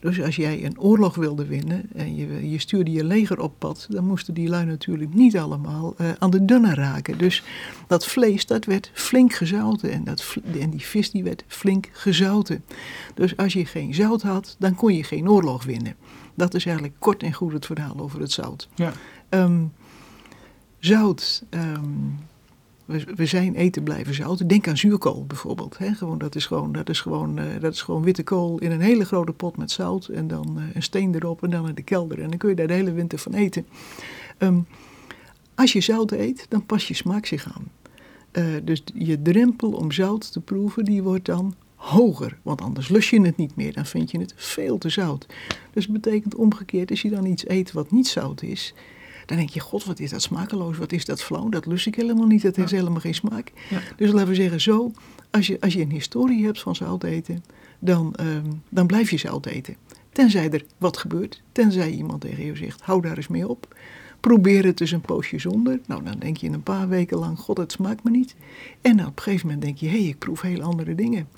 Dus 0.00 0.22
als 0.22 0.36
jij 0.36 0.64
een 0.64 0.80
oorlog 0.80 1.14
wilde 1.14 1.46
winnen 1.46 1.82
en 1.94 2.16
je, 2.16 2.50
je 2.50 2.58
stuurde 2.58 2.92
je 2.92 3.04
leger 3.04 3.40
op 3.40 3.52
pad, 3.58 3.86
dan 3.90 4.06
moesten 4.06 4.34
die 4.34 4.48
lui 4.48 4.64
natuurlijk 4.64 5.14
niet 5.14 5.36
allemaal 5.36 5.94
uh, 6.00 6.10
aan 6.18 6.30
de 6.30 6.44
dunne 6.44 6.74
raken. 6.74 7.18
Dus 7.18 7.42
dat 7.86 8.06
vlees, 8.06 8.46
dat 8.46 8.64
werd 8.64 8.90
flink 8.92 9.32
gezouten 9.32 9.90
en, 9.90 10.04
dat, 10.04 10.36
en 10.60 10.70
die 10.70 10.80
vis 10.80 11.10
die 11.10 11.24
werd 11.24 11.44
flink 11.46 11.88
gezouten. 11.92 12.64
Dus 13.14 13.36
als 13.36 13.52
je 13.52 13.66
geen 13.66 13.94
zout 13.94 14.22
had, 14.22 14.56
dan 14.58 14.74
kon 14.74 14.94
je 14.94 15.04
geen 15.04 15.28
oorlog 15.28 15.64
winnen. 15.64 15.94
Dat 16.34 16.54
is 16.54 16.66
eigenlijk 16.66 16.96
kort 16.98 17.22
en 17.22 17.32
goed 17.32 17.52
het 17.52 17.66
verhaal 17.66 18.00
over 18.00 18.20
het 18.20 18.32
zout. 18.32 18.68
Ja. 18.74 18.92
Um, 19.30 19.72
zout. 20.78 21.42
Um, 21.50 22.18
we, 22.86 23.26
zijn 23.26 23.54
eten 23.54 23.82
blijven 23.82 24.14
zouten. 24.14 24.46
Denk 24.46 24.68
aan 24.68 24.76
zuurkool 24.76 25.26
bijvoorbeeld. 25.26 25.78
Hè? 25.78 25.94
Gewoon, 25.94 26.18
dat, 26.18 26.34
is 26.34 26.46
gewoon, 26.46 26.72
dat, 26.72 26.88
is 26.88 27.00
gewoon, 27.00 27.38
uh, 27.38 27.44
dat 27.60 27.72
is 27.72 27.82
gewoon 27.82 28.02
witte 28.02 28.22
kool 28.22 28.58
in 28.58 28.70
een 28.70 28.80
hele 28.80 29.04
grote 29.04 29.32
pot 29.32 29.56
met 29.56 29.70
zout. 29.70 30.06
En 30.06 30.28
dan 30.28 30.54
uh, 30.58 30.64
een 30.74 30.82
steen 30.82 31.14
erop 31.14 31.42
en 31.42 31.50
dan 31.50 31.68
in 31.68 31.74
de 31.74 31.82
kelder. 31.82 32.22
En 32.22 32.28
dan 32.28 32.38
kun 32.38 32.48
je 32.48 32.54
daar 32.54 32.66
de 32.66 32.72
hele 32.72 32.92
winter 32.92 33.18
van 33.18 33.34
eten. 33.34 33.66
Um, 34.38 34.66
als 35.54 35.72
je 35.72 35.80
zout 35.80 36.12
eet, 36.12 36.46
dan 36.48 36.66
pas 36.66 36.88
je 36.88 36.94
smaak 36.94 37.26
zich 37.26 37.54
aan. 37.54 37.70
Uh, 38.32 38.44
dus 38.62 38.82
je 38.94 39.22
drempel 39.22 39.72
om 39.72 39.92
zout 39.92 40.32
te 40.32 40.40
proeven, 40.40 40.84
die 40.84 41.02
wordt 41.02 41.24
dan 41.24 41.54
hoger. 41.74 42.38
Want 42.42 42.60
anders 42.60 42.88
lus 42.88 43.10
je 43.10 43.20
het 43.20 43.36
niet 43.36 43.56
meer. 43.56 43.72
Dan 43.72 43.86
vind 43.86 44.10
je 44.10 44.18
het 44.18 44.32
veel 44.36 44.78
te 44.78 44.88
zout. 44.88 45.26
Dus 45.72 45.86
dat 45.86 46.02
betekent 46.02 46.34
omgekeerd, 46.34 46.90
als 46.90 47.02
je 47.02 47.10
dan 47.10 47.26
iets 47.26 47.48
eet 47.48 47.72
wat 47.72 47.90
niet 47.90 48.08
zout 48.08 48.42
is. 48.42 48.74
Dan 49.26 49.36
denk 49.36 49.48
je, 49.48 49.60
god, 49.60 49.84
wat 49.84 50.00
is 50.00 50.10
dat 50.10 50.22
smakeloos, 50.22 50.78
wat 50.78 50.92
is 50.92 51.04
dat 51.04 51.22
flauw, 51.22 51.48
dat 51.48 51.66
lust 51.66 51.86
ik 51.86 51.94
helemaal 51.94 52.26
niet, 52.26 52.42
dat 52.42 52.56
heeft 52.56 52.70
helemaal 52.70 53.00
geen 53.00 53.14
smaak. 53.14 53.52
Dus 53.96 54.12
laten 54.12 54.28
we 54.28 54.34
zeggen 54.34 54.60
zo, 54.60 54.90
als 55.30 55.46
je, 55.46 55.60
als 55.60 55.72
je 55.72 55.80
een 55.80 55.90
historie 55.90 56.44
hebt 56.44 56.60
van 56.60 56.74
zout 56.74 57.04
eten, 57.04 57.44
dan, 57.78 58.14
ehm, 58.14 58.52
dan 58.68 58.86
blijf 58.86 59.10
je 59.10 59.16
zout 59.16 59.46
eten. 59.46 59.76
Tenzij 60.12 60.50
er 60.50 60.64
wat 60.78 60.96
gebeurt, 60.96 61.42
tenzij 61.52 61.90
iemand 61.90 62.20
tegen 62.20 62.44
je 62.44 62.56
zegt, 62.56 62.80
hou 62.80 63.02
daar 63.02 63.16
eens 63.16 63.28
mee 63.28 63.48
op. 63.48 63.76
Probeer 64.20 64.64
het 64.64 64.78
dus 64.78 64.90
een 64.90 65.00
poosje 65.00 65.38
zonder. 65.38 65.80
Nou, 65.86 66.04
dan 66.04 66.18
denk 66.18 66.36
je 66.36 66.48
een 66.48 66.62
paar 66.62 66.88
weken 66.88 67.18
lang, 67.18 67.38
god, 67.38 67.56
het 67.56 67.72
smaakt 67.72 68.04
me 68.04 68.10
niet. 68.10 68.34
En 68.80 69.00
op 69.00 69.16
een 69.16 69.22
gegeven 69.22 69.46
moment 69.46 69.64
denk 69.64 69.78
je, 69.78 69.86
hé, 69.86 69.98
hey, 69.98 70.08
ik 70.08 70.18
proef 70.18 70.40
heel 70.40 70.62
andere 70.62 70.94
dingen. 70.94 71.28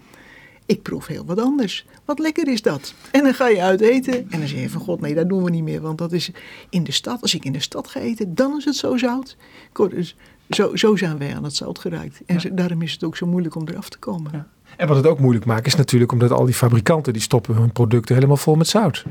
Ik 0.69 0.83
proef 0.83 1.07
heel 1.07 1.25
wat 1.25 1.41
anders. 1.41 1.87
Wat 2.05 2.19
lekker 2.19 2.49
is 2.49 2.63
dat? 2.63 2.95
En 3.11 3.23
dan 3.23 3.35
ga 3.35 3.49
je 3.49 3.63
uit 3.63 3.81
eten 3.81 4.15
en 4.15 4.39
dan 4.39 4.49
zeg 4.49 4.61
je 4.61 4.71
van 4.71 4.81
god 4.81 5.01
nee, 5.01 5.15
dat 5.15 5.29
doen 5.29 5.45
we 5.45 5.51
niet 5.51 5.63
meer. 5.63 5.81
Want 5.81 5.99
dat 5.99 6.13
is 6.13 6.31
in 6.71 6.85
de 6.85 6.93
stad, 6.93 7.23
als 7.23 7.35
ik 7.35 7.45
in 7.45 7.53
de 7.53 7.61
stad 7.61 7.89
ga 7.89 8.01
eten, 8.01 8.35
dan 8.35 8.57
is 8.57 8.65
het 8.65 8.77
zo 8.77 8.97
zout. 8.97 9.37
Dus 9.73 10.17
zo, 10.49 10.77
zo 10.77 10.97
zijn 10.97 11.19
wij 11.19 11.37
aan 11.37 11.45
het 11.45 11.55
zout 11.55 11.79
geraakt. 11.79 12.21
En 12.27 12.55
daarom 12.57 12.83
is 12.83 12.93
het 12.93 13.05
ook 13.05 13.17
zo 13.17 13.27
moeilijk 13.27 13.55
om 13.55 13.69
eraf 13.69 13.89
te 13.89 13.99
komen. 13.99 14.31
Ja. 14.35 14.47
En 14.77 14.89
wat 14.89 14.97
het 14.97 15.07
ook 15.07 15.19
moeilijk 15.19 15.45
maakt 15.45 15.67
is 15.67 15.75
natuurlijk 15.75 16.13
omdat 16.13 16.31
al 16.31 16.45
die 16.45 16.55
fabrikanten 16.55 17.13
die 17.13 17.23
stoppen 17.23 17.55
hun 17.55 17.73
producten 17.73 18.15
helemaal 18.15 18.37
vol 18.37 18.55
met 18.55 18.69
zout. 18.69 19.05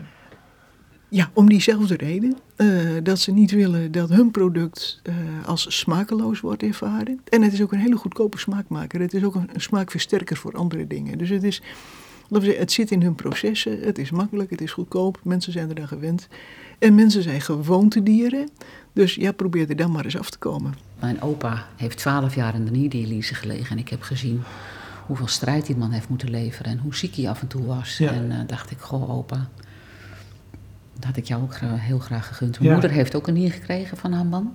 Ja, 1.10 1.30
om 1.34 1.50
diezelfde 1.50 1.96
reden. 1.96 2.38
Uh, 2.58 2.98
dat 3.04 3.20
ze 3.20 3.32
niet 3.32 3.52
willen 3.52 3.92
dat 3.92 4.10
hun 4.10 4.32
product 4.32 5.02
uh, 5.04 5.16
als 5.46 5.78
smakeloos 5.78 6.40
wordt 6.40 6.64
ervaren. 6.64 7.22
En 7.30 7.42
het 7.42 7.54
is 7.54 7.62
ook 7.62 7.72
een 7.72 7.80
hele 7.80 7.96
goedkope 7.96 8.40
smaakmaker. 8.40 9.00
Het 9.00 9.14
is 9.14 9.24
ook 9.24 9.36
een, 9.36 9.50
een, 9.54 9.62
smaakversterker 9.62 10.38
voor 10.38 10.54
andere 10.54 10.88
dingen. 10.88 11.18
Dus 11.18 11.30
het 11.30 11.44
is 11.44 11.62
laten 12.22 12.40
we 12.40 12.46
zeggen, 12.46 12.62
het 12.62 12.72
zit 12.72 12.92
in 12.92 13.02
hun 13.02 13.16
processen. 13.16 13.80
Het 13.80 13.98
is 13.98 14.12
makkelijk, 14.12 14.50
het 14.50 14.62
is 14.62 14.72
goedkoop. 14.72 15.20
Mensen 15.24 15.52
zijn 15.52 15.70
eraan 15.70 15.88
gewend. 15.88 16.28
En 16.80 16.96
mensen 16.96 17.24
zijn 17.24 17.42
gewoontedieren. 17.42 18.50
Dus 18.94 19.16
ja, 19.16 19.32
probeer 19.32 19.70
er 19.70 19.76
dan 19.76 19.92
maar 19.92 20.06
eens 20.06 20.18
af 20.18 20.30
te 20.30 20.38
komen. 20.38 20.74
Mijn 21.00 21.22
opa 21.22 21.68
heeft 21.76 21.98
twaalf 21.98 22.36
jaar 22.36 22.56
in 22.56 22.66
de 22.66 22.72
nierdialyse 22.72 23.36
gelegen. 23.36 23.72
En 23.72 23.78
ik 23.78 23.90
heb 23.90 24.02
gezien 24.02 24.42
hoeveel 25.06 25.28
strijd 25.28 25.66
die 25.66 25.78
man 25.78 25.92
heeft 25.92 26.10
moeten 26.10 26.30
leveren. 26.30 26.72
En 26.72 26.78
hoe 26.78 26.96
ziek 26.96 27.16
hij 27.16 27.30
af 27.30 27.42
en 27.42 27.48
toe 27.48 27.66
was. 27.66 27.98
Ja. 27.98 28.12
En 28.12 28.32
uh, 28.32 28.38
dacht 28.48 28.72
ik, 28.72 28.80
goh 28.80 29.10
opa, 29.18 29.50
dat 31.00 31.06
had 31.06 31.18
ik 31.18 31.26
jou 31.26 31.42
ook 31.44 31.56
heel 31.62 32.00
graag 32.00 32.28
gegund. 32.28 32.52
Mijn 32.52 32.66
Ja. 32.66 32.72
moeder 32.72 32.92
heeft 32.92 33.16
ook 33.16 33.28
een 33.28 33.34
nier 33.34 33.52
gekregen 33.52 33.98
van 33.98 34.12
haar 34.14 34.26
man. 34.26 34.54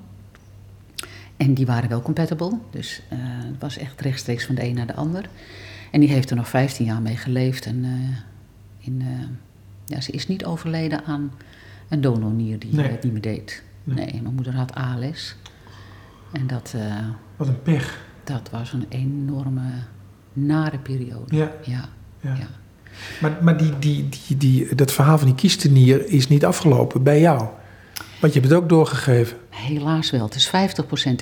En 1.37 1.55
die 1.55 1.67
waren 1.67 1.89
wel 1.89 2.03
compatible. 2.03 2.59
Dus 2.71 3.03
uh, 3.13 3.19
het 3.23 3.61
was 3.61 3.77
echt 3.79 4.01
rechtstreeks 4.01 4.47
van 4.47 4.55
de 4.55 4.65
een 4.65 4.75
naar 4.75 4.87
de 4.87 4.95
ander. 4.95 5.29
En 5.91 6.01
die 6.01 6.09
heeft 6.09 6.31
er 6.31 6.37
nog 6.37 6.49
15 6.49 6.87
jaar 6.87 7.03
mee 7.03 7.17
geleefd. 7.17 7.67
En 7.67 7.85
uh, 7.85 8.17
in, 8.79 9.01
uh, 9.01 9.09
ja, 9.85 10.01
ze 10.01 10.13
is 10.13 10.27
niet 10.29 10.45
overleden 10.45 11.05
aan 11.05 11.33
een 11.89 12.01
donornier 12.01 12.59
die 12.59 12.75
Nee. 12.75 12.89
het 12.91 13.03
niet 13.03 13.13
meer 13.13 13.23
deed. 13.23 13.63
Nee. 13.85 13.97
Nee. 14.07 14.23
mijn 14.23 14.35
moeder 14.35 14.55
had 14.55 14.75
ALS. 14.75 15.37
En 16.33 16.47
dat, 16.47 16.75
Wat 17.37 17.49
een 17.49 17.63
pech. 17.63 18.05
dat 18.25 18.51
was 18.51 18.73
een 18.73 18.87
enorme 18.89 19.63
nare 20.33 20.79
periode. 20.79 21.37
Ja. 21.37 21.51
Ja, 21.65 21.89
Ja. 22.21 22.35
ja. 22.35 22.47
Maar, 23.21 23.39
maar 23.41 23.57
die, 23.57 23.79
die, 23.79 24.09
die, 24.27 24.37
die, 24.37 24.75
dat 24.75 24.93
verhaal 24.93 25.19
van 25.19 25.27
die 25.27 25.37
kiestenier 25.37 26.07
is 26.09 26.29
niet 26.29 26.45
afgelopen 26.45 27.03
bij 27.03 27.21
jou. 27.21 27.49
Want 28.21 28.35
je 28.35 28.41
hebt 28.41 28.53
het 28.53 28.63
ook 28.63 28.69
doorgegeven. 28.69 29.37
Helaas 29.49 30.11
wel. 30.11 30.25
Het 30.25 30.35
is 30.35 30.49
50% 30.49 30.51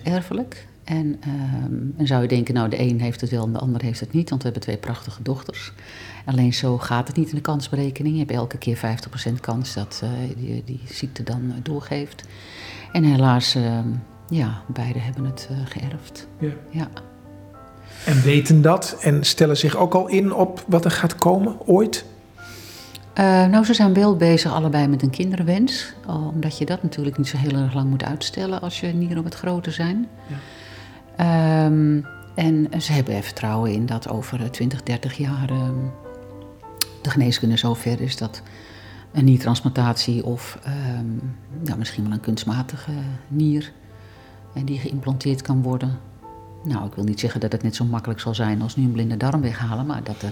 erfelijk. 0.03 0.67
En, 0.85 1.21
um, 1.67 1.95
en 1.97 2.07
zou 2.07 2.23
je 2.23 2.29
denken, 2.29 2.55
nou 2.55 2.69
de 2.69 2.81
een 2.81 3.01
heeft 3.01 3.21
het 3.21 3.31
wel 3.31 3.45
en 3.45 3.53
de 3.53 3.59
ander 3.59 3.83
heeft 3.83 4.01
het 4.01 4.13
niet. 4.13 4.31
Want 4.31 4.43
we 4.43 4.49
hebben 4.49 4.69
twee 4.69 4.79
prachtige 4.79 5.23
dochters. 5.23 5.73
Alleen 6.25 6.55
zo 6.55 6.79
gaat 6.79 7.07
het 7.07 7.17
niet 7.17 7.29
in 7.29 7.35
de 7.35 7.41
kansberekening. 7.41 8.15
Je 8.15 8.21
hebt 8.21 8.33
elke 8.33 8.59
keer 8.59 8.77
50% 9.29 9.41
kans 9.41 9.75
dat 9.75 10.01
uh, 10.05 10.11
die, 10.37 10.63
die 10.65 10.81
ziekte 10.85 11.23
dan 11.23 11.43
uh, 11.45 11.53
doorgeeft. 11.63 12.25
En 12.93 13.05
helaas, 13.05 13.57
uh, 13.57 13.79
ja, 14.29 14.63
beide 14.67 14.99
hebben 14.99 15.25
het 15.25 15.49
uh, 15.51 15.59
geërfd. 15.65 16.29
Ja. 16.39 16.53
ja. 16.71 16.89
En 18.05 18.23
weten 18.23 18.63
dat 18.63 18.97
en 19.01 19.25
stellen 19.25 19.57
zich 19.57 19.77
ook 19.77 19.95
al 19.95 20.09
in 20.09 20.35
op 20.35 20.65
wat 20.67 20.85
er 20.85 20.91
gaat 20.91 21.15
komen, 21.15 21.57
ooit? 21.67 22.05
Uh, 23.19 23.47
nou, 23.47 23.65
ze 23.65 23.75
zijn 23.75 23.95
wel 23.95 24.17
bezig 24.17 24.53
allebei 24.53 24.89
met 24.89 25.03
een 25.03 25.11
kinderwens. 25.11 25.93
Omdat 26.07 26.59
je 26.59 26.65
dat 26.65 26.83
natuurlijk 26.83 27.19
niet 27.19 27.29
zo 27.29 27.37
heel 27.37 27.59
erg 27.59 27.75
lang 27.75 27.91
moet 27.91 28.05
uitstellen 28.05 28.61
als 28.61 28.81
je 28.81 28.87
nieren 28.87 29.23
wat 29.23 29.35
groter 29.35 29.73
zijn. 29.73 30.09
Ja. 30.27 31.65
Um, 31.65 32.07
en 32.35 32.69
ze 32.81 32.93
hebben 32.93 33.15
er 33.15 33.23
vertrouwen 33.23 33.73
in 33.73 33.87
dat 33.87 34.09
over 34.09 34.51
20, 34.51 34.83
30 34.83 35.17
jaar 35.17 35.51
um, 35.51 35.93
de 37.03 37.11
geneeskunde 37.11 37.59
zo 37.59 37.75
ver 37.75 38.01
is 38.01 38.17
dat 38.17 38.43
een 39.13 39.25
niertransplantatie 39.25 40.25
of 40.25 40.59
um, 40.99 41.37
nou, 41.63 41.79
misschien 41.79 42.03
wel 42.03 42.13
een 42.13 42.21
kunstmatige 42.21 42.93
nier 43.29 43.73
en 44.55 44.65
die 44.65 44.79
geïmplanteerd 44.79 45.43
kan 45.43 45.63
worden. 45.63 45.99
Nou, 46.63 46.87
ik 46.87 46.95
wil 46.95 47.05
niet 47.05 47.21
zeggen 47.21 47.41
dat 47.41 47.53
het 47.53 47.63
net 47.63 47.77
zo 47.77 47.85
makkelijk 47.85 48.21
zal 48.21 48.35
zijn 48.35 48.63
als 48.63 48.77
nu 48.77 48.85
een 48.85 48.93
blinde 48.93 49.17
darm 49.17 49.41
weghalen, 49.41 49.87
maar 49.87 50.05
dat 50.05 50.21
de 50.21 50.31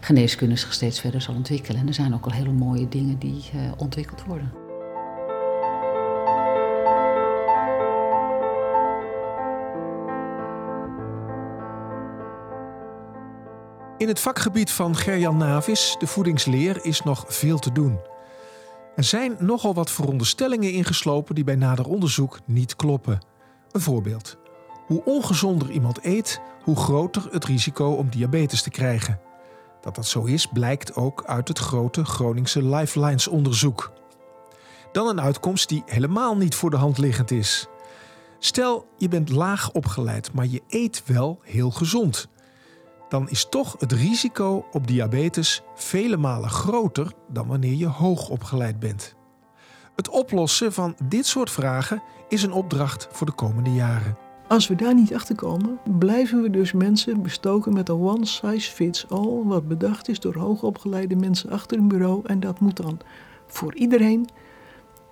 geneeskunde 0.00 0.56
zich 0.56 0.72
steeds 0.72 1.00
verder 1.00 1.20
zal 1.20 1.34
ontwikkelen. 1.34 1.80
En 1.80 1.86
er 1.86 1.94
zijn 1.94 2.14
ook 2.14 2.24
al 2.24 2.32
hele 2.32 2.52
mooie 2.52 2.88
dingen 2.88 3.18
die 3.18 3.50
uh, 3.54 3.60
ontwikkeld 3.76 4.24
worden. 4.24 4.52
In 13.98 14.08
het 14.08 14.20
vakgebied 14.20 14.70
van 14.70 14.96
Gerjan 14.96 15.36
Navis, 15.36 15.96
de 15.98 16.06
voedingsleer, 16.06 16.84
is 16.84 17.02
nog 17.02 17.24
veel 17.28 17.58
te 17.58 17.72
doen. 17.72 17.98
Er 18.96 19.04
zijn 19.04 19.36
nogal 19.38 19.74
wat 19.74 19.90
veronderstellingen 19.90 20.72
ingeslopen 20.72 21.34
die 21.34 21.44
bij 21.44 21.54
nader 21.54 21.86
onderzoek 21.88 22.38
niet 22.44 22.76
kloppen. 22.76 23.20
Een 23.72 23.80
voorbeeld. 23.80 24.36
Hoe 24.86 25.04
ongezonder 25.04 25.70
iemand 25.70 26.04
eet, 26.04 26.40
hoe 26.62 26.76
groter 26.76 27.28
het 27.30 27.44
risico 27.44 27.90
om 27.90 28.10
diabetes 28.10 28.62
te 28.62 28.70
krijgen. 28.70 29.20
Dat 29.80 29.94
dat 29.94 30.06
zo 30.06 30.24
is, 30.24 30.46
blijkt 30.46 30.94
ook 30.94 31.24
uit 31.24 31.48
het 31.48 31.58
grote 31.58 32.04
Groningse 32.04 32.62
Lifelines-onderzoek. 32.62 33.92
Dan 34.92 35.08
een 35.08 35.20
uitkomst 35.20 35.68
die 35.68 35.82
helemaal 35.86 36.36
niet 36.36 36.54
voor 36.54 36.70
de 36.70 36.76
hand 36.76 36.98
liggend 36.98 37.30
is. 37.30 37.66
Stel, 38.38 38.86
je 38.96 39.08
bent 39.08 39.30
laag 39.30 39.72
opgeleid, 39.72 40.32
maar 40.32 40.46
je 40.46 40.62
eet 40.68 41.02
wel 41.06 41.38
heel 41.42 41.70
gezond. 41.70 42.28
Dan 43.08 43.28
is 43.28 43.46
toch 43.48 43.76
het 43.78 43.92
risico 43.92 44.66
op 44.72 44.86
diabetes 44.86 45.62
vele 45.74 46.16
malen 46.16 46.50
groter 46.50 47.12
dan 47.28 47.46
wanneer 47.46 47.74
je 47.74 47.86
hoog 47.86 48.28
opgeleid 48.28 48.78
bent. 48.78 49.14
Het 49.96 50.08
oplossen 50.08 50.72
van 50.72 50.96
dit 51.04 51.26
soort 51.26 51.50
vragen 51.50 52.02
is 52.28 52.42
een 52.42 52.52
opdracht 52.52 53.08
voor 53.10 53.26
de 53.26 53.32
komende 53.32 53.72
jaren. 53.72 54.25
Als 54.48 54.68
we 54.68 54.74
daar 54.74 54.94
niet 54.94 55.14
achter 55.14 55.34
komen, 55.34 55.78
blijven 55.98 56.42
we 56.42 56.50
dus 56.50 56.72
mensen 56.72 57.22
bestoken 57.22 57.72
met 57.72 57.88
een 57.88 58.00
one 58.00 58.26
size 58.26 58.70
fits 58.70 59.08
all, 59.08 59.42
wat 59.44 59.68
bedacht 59.68 60.08
is 60.08 60.20
door 60.20 60.34
hoogopgeleide 60.34 61.16
mensen 61.16 61.50
achter 61.50 61.78
een 61.78 61.88
bureau. 61.88 62.20
En 62.24 62.40
dat 62.40 62.60
moet 62.60 62.76
dan 62.76 62.98
voor 63.46 63.74
iedereen, 63.74 64.28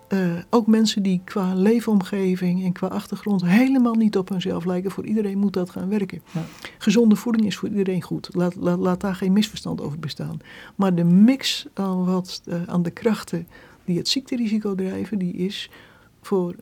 uh, 0.08 0.32
ook 0.50 0.66
mensen 0.66 1.02
die 1.02 1.20
qua 1.24 1.54
leefomgeving 1.54 2.64
en 2.64 2.72
qua 2.72 2.86
achtergrond 2.86 3.44
helemaal 3.44 3.94
niet 3.94 4.16
op 4.16 4.28
hunzelf 4.28 4.64
lijken, 4.64 4.90
voor 4.90 5.04
iedereen 5.06 5.38
moet 5.38 5.52
dat 5.52 5.70
gaan 5.70 5.88
werken. 5.88 6.22
Ja. 6.32 6.42
Gezonde 6.78 7.16
voeding 7.16 7.46
is 7.46 7.56
voor 7.56 7.68
iedereen 7.68 8.02
goed. 8.02 8.28
Laat, 8.32 8.54
laat, 8.54 8.78
laat, 8.78 9.00
daar 9.00 9.14
geen 9.14 9.32
misverstand 9.32 9.80
over 9.80 9.98
bestaan. 9.98 10.38
Maar 10.74 10.94
de 10.94 11.04
mix 11.04 11.66
aan, 11.72 12.04
wat, 12.04 12.42
uh, 12.44 12.62
aan 12.66 12.82
de 12.82 12.90
krachten 12.90 13.46
die 13.84 13.98
het 13.98 14.08
ziekterisico 14.08 14.74
drijven, 14.74 15.18
die 15.18 15.32
is 15.32 15.70
voor 16.20 16.54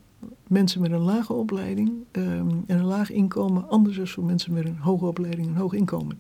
mensen 0.46 0.80
met 0.80 0.92
een 0.92 1.00
lage 1.00 1.32
opleiding 1.32 1.92
um, 2.12 2.64
en 2.66 2.78
een 2.78 2.84
laag 2.84 3.10
inkomen 3.10 3.68
anders 3.68 3.96
dan 3.96 4.06
voor 4.06 4.24
mensen 4.24 4.52
met 4.52 4.64
een 4.64 4.78
hoge 4.78 5.04
opleiding 5.04 5.46
en 5.46 5.54
hoog 5.54 5.72
inkomen. 5.72 6.18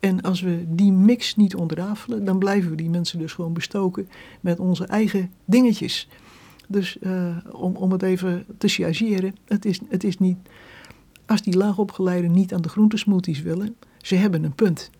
En 0.00 0.20
als 0.20 0.40
we 0.40 0.64
die 0.68 0.92
mix 0.92 1.36
niet 1.36 1.54
ontrafelen, 1.54 2.24
dan 2.24 2.38
blijven 2.38 2.70
we 2.70 2.76
die 2.76 2.90
mensen 2.90 3.18
dus 3.18 3.32
gewoon 3.32 3.52
bestoken 3.52 4.08
met 4.40 4.60
onze 4.60 4.84
eigen 4.84 5.30
dingetjes. 5.44 6.08
Dus 6.68 6.96
uh, 7.00 7.36
om, 7.52 7.76
om 7.76 7.92
het 7.92 8.02
even 8.02 8.44
te 8.58 8.68
chargeren, 8.68 9.34
het 9.44 9.64
is, 9.64 9.80
het 9.88 10.04
is 10.04 10.18
niet. 10.18 10.36
Als 11.26 11.42
die 11.42 11.56
laagopgeleiden 11.56 12.32
niet 12.32 12.54
aan 12.54 12.62
de 12.62 12.68
groentesmoothies 12.68 13.42
willen, 13.42 13.76
ze 13.98 14.14
hebben 14.14 14.44
een 14.44 14.54
punt. 14.54 14.90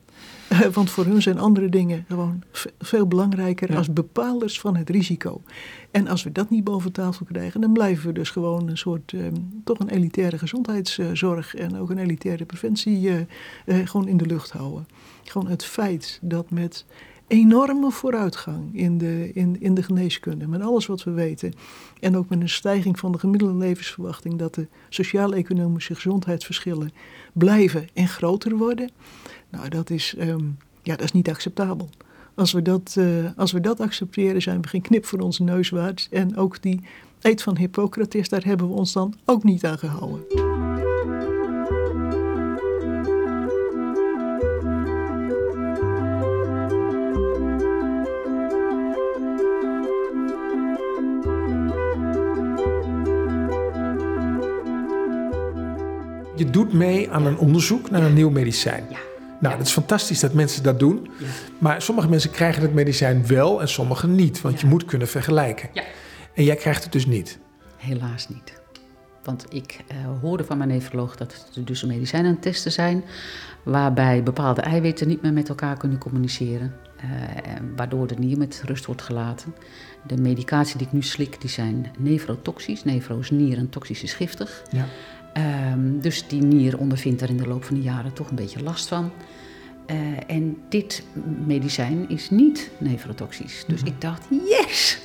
Uh, 0.52 0.60
want 0.60 0.90
voor 0.90 1.04
hun 1.04 1.22
zijn 1.22 1.38
andere 1.38 1.68
dingen 1.68 2.04
gewoon 2.08 2.42
veel 2.78 3.06
belangrijker 3.06 3.70
ja. 3.70 3.76
als 3.76 3.92
bepalers 3.92 4.60
van 4.60 4.76
het 4.76 4.90
risico. 4.90 5.42
En 5.90 6.08
als 6.08 6.22
we 6.22 6.32
dat 6.32 6.50
niet 6.50 6.64
boven 6.64 6.92
tafel 6.92 7.26
krijgen, 7.26 7.60
dan 7.60 7.72
blijven 7.72 8.06
we 8.06 8.12
dus 8.12 8.30
gewoon 8.30 8.68
een 8.68 8.78
soort, 8.78 9.12
um, 9.12 9.62
toch 9.64 9.78
een 9.78 9.88
elitaire 9.88 10.38
gezondheidszorg 10.38 11.54
en 11.54 11.76
ook 11.76 11.90
een 11.90 11.98
elitaire 11.98 12.44
preventie 12.44 13.00
uh, 13.00 13.14
uh, 13.66 13.86
gewoon 13.86 14.08
in 14.08 14.16
de 14.16 14.26
lucht 14.26 14.50
houden. 14.50 14.88
Gewoon 15.24 15.48
het 15.48 15.64
feit 15.64 16.18
dat 16.22 16.50
met 16.50 16.84
enorme 17.28 17.90
vooruitgang 17.90 18.76
in 18.76 18.98
de, 18.98 19.30
in, 19.32 19.60
in 19.60 19.74
de 19.74 19.82
geneeskunde, 19.82 20.46
met 20.46 20.62
alles 20.62 20.86
wat 20.86 21.04
we 21.04 21.10
weten, 21.10 21.52
en 22.00 22.16
ook 22.16 22.28
met 22.28 22.40
een 22.40 22.48
stijging 22.48 22.98
van 22.98 23.12
de 23.12 23.18
gemiddelde 23.18 23.54
levensverwachting, 23.54 24.38
dat 24.38 24.54
de 24.54 24.66
sociaal-economische 24.88 25.94
gezondheidsverschillen 25.94 26.92
blijven 27.32 27.88
en 27.94 28.08
groter 28.08 28.56
worden. 28.56 28.90
Nou, 29.50 29.68
dat 29.68 29.90
is, 29.90 30.14
um, 30.18 30.56
ja, 30.82 30.96
dat 30.96 31.04
is 31.04 31.12
niet 31.12 31.28
acceptabel. 31.28 31.88
Als 32.34 32.52
we, 32.52 32.62
dat, 32.62 32.94
uh, 32.98 33.30
als 33.36 33.52
we 33.52 33.60
dat 33.60 33.80
accepteren, 33.80 34.42
zijn 34.42 34.62
we 34.62 34.68
geen 34.68 34.82
knip 34.82 35.04
voor 35.04 35.18
onze 35.18 35.42
neus 35.42 35.68
waard. 35.68 36.08
En 36.10 36.36
ook 36.36 36.62
die 36.62 36.80
eed 37.20 37.42
van 37.42 37.56
Hippocrates, 37.56 38.28
daar 38.28 38.44
hebben 38.44 38.68
we 38.68 38.74
ons 38.74 38.92
dan 38.92 39.14
ook 39.24 39.44
niet 39.44 39.64
aan 39.64 39.78
gehouden. 39.78 40.47
Je 56.48 56.54
doet 56.54 56.72
mee 56.72 57.10
aan 57.10 57.26
een 57.26 57.38
onderzoek 57.38 57.90
naar 57.90 58.02
een 58.02 58.14
nieuw 58.14 58.30
medicijn. 58.30 58.84
Ja. 58.90 58.98
Nou, 59.40 59.56
dat 59.56 59.66
is 59.66 59.72
fantastisch 59.72 60.20
dat 60.20 60.32
mensen 60.32 60.62
dat 60.62 60.78
doen. 60.78 61.10
Maar 61.58 61.82
sommige 61.82 62.08
mensen 62.08 62.30
krijgen 62.30 62.62
het 62.62 62.74
medicijn 62.74 63.26
wel 63.26 63.60
en 63.60 63.68
sommige 63.68 64.06
niet. 64.06 64.40
Want 64.40 64.60
je 64.60 64.66
moet 64.66 64.84
kunnen 64.84 65.08
vergelijken. 65.08 65.68
Ja. 65.72 65.82
En 66.34 66.44
jij 66.44 66.56
krijgt 66.56 66.82
het 66.82 66.92
dus 66.92 67.06
niet. 67.06 67.38
Helaas 67.76 68.28
niet. 68.28 68.60
Want 69.24 69.46
ik 69.48 69.80
uh, 69.92 70.20
hoorde 70.20 70.44
van 70.44 70.58
mijn 70.58 70.70
nefroloog 70.70 71.16
dat 71.16 71.50
er 71.54 71.64
dus 71.64 71.84
medicijnen 71.84 72.28
aan 72.28 72.34
het 72.34 72.42
testen 72.42 72.72
zijn... 72.72 73.04
waarbij 73.62 74.22
bepaalde 74.22 74.60
eiwitten 74.60 75.08
niet 75.08 75.22
meer 75.22 75.32
met 75.32 75.48
elkaar 75.48 75.76
kunnen 75.76 75.98
communiceren. 75.98 76.74
Uh, 77.04 77.10
waardoor 77.76 78.06
de 78.06 78.14
nier 78.18 78.38
met 78.38 78.62
rust 78.64 78.86
wordt 78.86 79.02
gelaten. 79.02 79.54
De 80.06 80.16
medicatie 80.16 80.78
die 80.78 80.86
ik 80.86 80.92
nu 80.92 81.02
slik, 81.02 81.40
die 81.40 81.50
zijn 81.50 81.90
nefrotoxisch. 81.98 82.84
Nefro 82.84 83.18
is 83.18 83.30
nier 83.30 83.58
en 83.58 83.68
toxisch 83.68 84.02
is 84.02 84.12
giftig. 84.12 84.62
Ja. 84.70 84.84
Um, 85.38 86.00
dus 86.00 86.28
die 86.28 86.42
nier 86.42 86.78
ondervindt 86.78 87.20
er 87.20 87.28
in 87.28 87.36
de 87.36 87.46
loop 87.46 87.64
van 87.64 87.76
de 87.76 87.82
jaren 87.82 88.12
toch 88.12 88.30
een 88.30 88.36
beetje 88.36 88.62
last 88.62 88.88
van. 88.88 89.10
Eh, 89.86 89.96
en 90.26 90.56
dit 90.68 91.02
medicijn 91.46 92.08
is 92.08 92.30
niet 92.30 92.70
nefrotoxisch. 92.78 93.64
Dus 93.66 93.82
ik 93.82 94.00
dacht, 94.00 94.26
yes, 94.30 94.98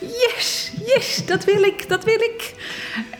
yes, 0.00 0.72
yes, 0.86 1.26
dat 1.26 1.44
wil 1.44 1.62
ik, 1.62 1.88
dat 1.88 2.04
wil 2.04 2.20
ik. 2.20 2.54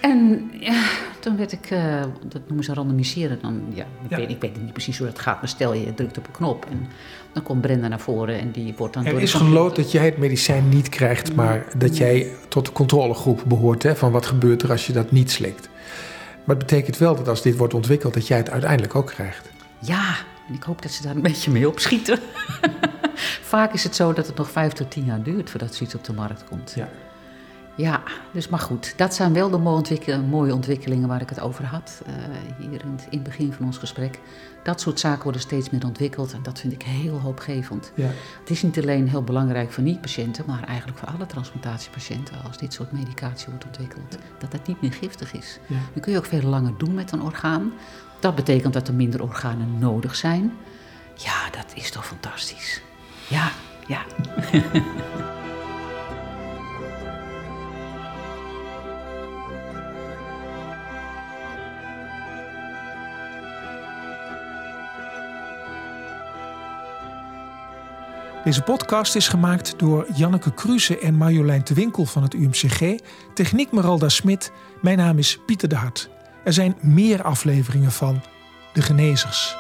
En 0.01 0.51
ja, 0.61 0.83
toen 1.21 1.37
werd 1.37 1.53
ik, 1.53 1.71
eh, 1.71 2.03
dat 2.29 2.43
noemen 2.47 2.65
ze 2.65 2.75
randomiseren. 2.75 3.39
Dan, 3.43 3.63
ja, 3.75 3.85
ik, 4.05 4.11
Ja. 4.11 4.17
Weet, 4.17 4.31
ik 4.31 4.41
weet 4.41 4.63
niet 4.63 4.73
precies 4.73 4.99
hoe 4.99 5.07
dat 5.07 5.19
gaat, 5.19 5.41
maar 5.41 5.49
stel 5.49 5.75
je 5.75 5.95
drukt 5.95 6.19
op 6.19 6.27
een 6.27 6.33
knop 6.33 6.67
en 6.71 6.87
dan 7.33 7.43
komt 7.43 7.61
Brenda 7.61 7.89
naar 7.89 8.01
voren 8.01 8.41
en 8.41 8.51
die 8.51 8.75
wordt 8.77 8.95
dan 8.95 9.05
Er 9.05 9.13
door 9.13 9.21
is 9.21 9.35
geloot 9.35 9.77
dat 9.77 9.93
jij 9.93 10.05
het 10.05 10.19
medicijn 10.19 10.69
niet 10.69 10.89
krijgt, 10.89 11.35
maar 11.35 11.67
dat 11.77 11.97
jij 11.97 12.33
tot 12.49 12.67
de 12.67 12.73
controlegroep 12.73 13.43
behoort. 13.47 13.83
Hè, 13.83 13.97
van 13.97 14.13
wat 14.13 14.27
gebeurt 14.27 14.63
er 14.63 14.71
als 14.71 14.87
je 14.87 14.93
dat 14.93 15.11
niet 15.11 15.31
slikt. 15.31 15.70
Maar 16.45 16.57
het 16.57 16.67
betekent 16.67 16.99
wel 16.99 17.15
dat 17.17 17.29
als 17.29 17.43
dit 17.43 17.57
wordt 17.57 17.75
ontwikkeld, 17.75 18.15
dat 18.15 18.27
jij 18.27 18.37
het 18.39 18.51
uiteindelijk 18.51 18.95
ook 18.95 19.07
krijgt. 19.07 19.51
Ja, 19.79 20.15
en 20.49 20.55
ik 20.55 20.63
hoop 20.63 20.83
dat 20.83 20.91
ze 20.91 21.03
daar 21.03 21.15
een 21.15 21.23
beetje 21.23 21.51
mee 21.51 21.69
opschieten. 21.69 22.19
Vaak 23.53 23.73
is 23.73 23.85
het 23.85 23.97
zo 23.97 24.13
dat 24.13 24.27
het 24.27 24.37
nog 24.37 24.51
vijf 24.51 24.73
tot 24.73 24.91
tien 24.91 25.05
jaar 25.05 25.23
duurt 25.23 25.51
voordat 25.51 25.75
zoiets 25.75 25.95
op 25.95 26.05
de 26.05 26.13
markt 26.13 26.45
komt. 26.45 26.73
Ja. 26.77 26.89
Ja, 27.77 28.03
dus 28.33 28.49
maar 28.49 28.59
goed. 28.61 28.95
Dat 28.97 29.15
zijn 29.15 29.33
wel 29.33 29.51
de 29.51 29.59
mooie, 29.59 29.77
ontwikkel- 29.77 30.23
mooie 30.23 30.55
ontwikkelingen 30.55 31.09
waar 31.09 31.21
ik 31.21 31.29
het 31.29 31.41
over 31.41 31.65
had. 31.65 32.03
eh, 32.07 32.13
hier 32.59 32.81
in 32.85 32.91
het, 32.93 33.07
in 33.11 33.19
het 33.19 33.23
begin 33.23 33.53
van 33.53 33.67
ons 33.67 33.79
gesprek. 33.79 34.19
Dat 34.63 34.81
soort 34.81 35.01
zaken 35.01 35.23
worden 35.23 35.41
steeds 35.41 35.71
meer 35.71 35.85
ontwikkeld. 35.85 36.33
En 36.33 36.43
dat 36.43 36.59
vind 36.59 36.73
ik 36.73 36.83
heel 36.83 37.19
hoopgevend. 37.19 37.93
Ja. 37.95 38.09
Het 38.41 38.51
is 38.51 38.63
niet 38.63 38.79
alleen 38.79 39.09
heel 39.09 39.23
belangrijk 39.23 39.73
voor 39.73 39.83
niet-patiënten, 39.83 40.45
maar 40.47 40.63
eigenlijk 40.65 40.99
voor 40.99 41.09
alle 41.09 41.27
transplantatiepatiënten. 41.27 42.43
Als 42.47 42.59
dit 42.59 42.73
soort 42.73 42.93
medicatie 42.93 43.49
wordt 43.49 43.67
ontwikkeld, 43.67 44.19
dat 44.39 44.53
het 44.53 44.67
niet 44.67 44.81
meer 44.81 44.93
giftig 44.93 45.33
is. 45.33 45.59
Ja. 45.67 45.77
Dan 45.93 46.03
kun 46.03 46.13
je 46.13 46.19
ook 46.19 46.27
veel 46.27 46.43
langer 46.43 46.75
doen 46.77 46.95
met 46.95 47.13
een 47.13 47.23
orgaan. 47.23 47.73
Dat 48.21 48.35
betekent 48.35 48.73
dat 48.73 48.89
er 48.89 48.95
minder 48.95 49.23
organen 49.23 49.79
nodig 49.79 50.17
zijn. 50.17 50.53
Ja, 51.15 51.51
dat 51.51 51.73
is 51.75 51.91
toch 51.91 52.07
fantastisch. 52.07 52.83
Ja, 53.29 53.51
ja. 53.87 54.03
Deze 68.45 68.63
podcast 68.63 69.15
is 69.15 69.29
gemaakt 69.29 69.79
door 69.79 70.07
Janneke 70.15 70.55
Kruse 70.55 70.99
en 70.99 71.15
Marjolein 71.15 71.63
de 71.65 71.75
Winkel 71.75 72.05
van 72.05 72.23
het 72.23 72.35
UMCG. 72.35 72.99
Techniek 73.35 73.73
Meralda 73.73 74.09
Smit. 74.09 74.53
Mijn 74.83 74.99
naam 74.99 75.19
is 75.19 75.39
Pieter 75.47 75.69
de 75.69 75.77
Hart. 75.77 76.11
Er 76.45 76.53
zijn 76.53 76.77
meer 76.81 77.23
afleveringen 77.23 77.93
van 77.93 78.23
De 78.73 78.83
Genezers. 78.83 79.60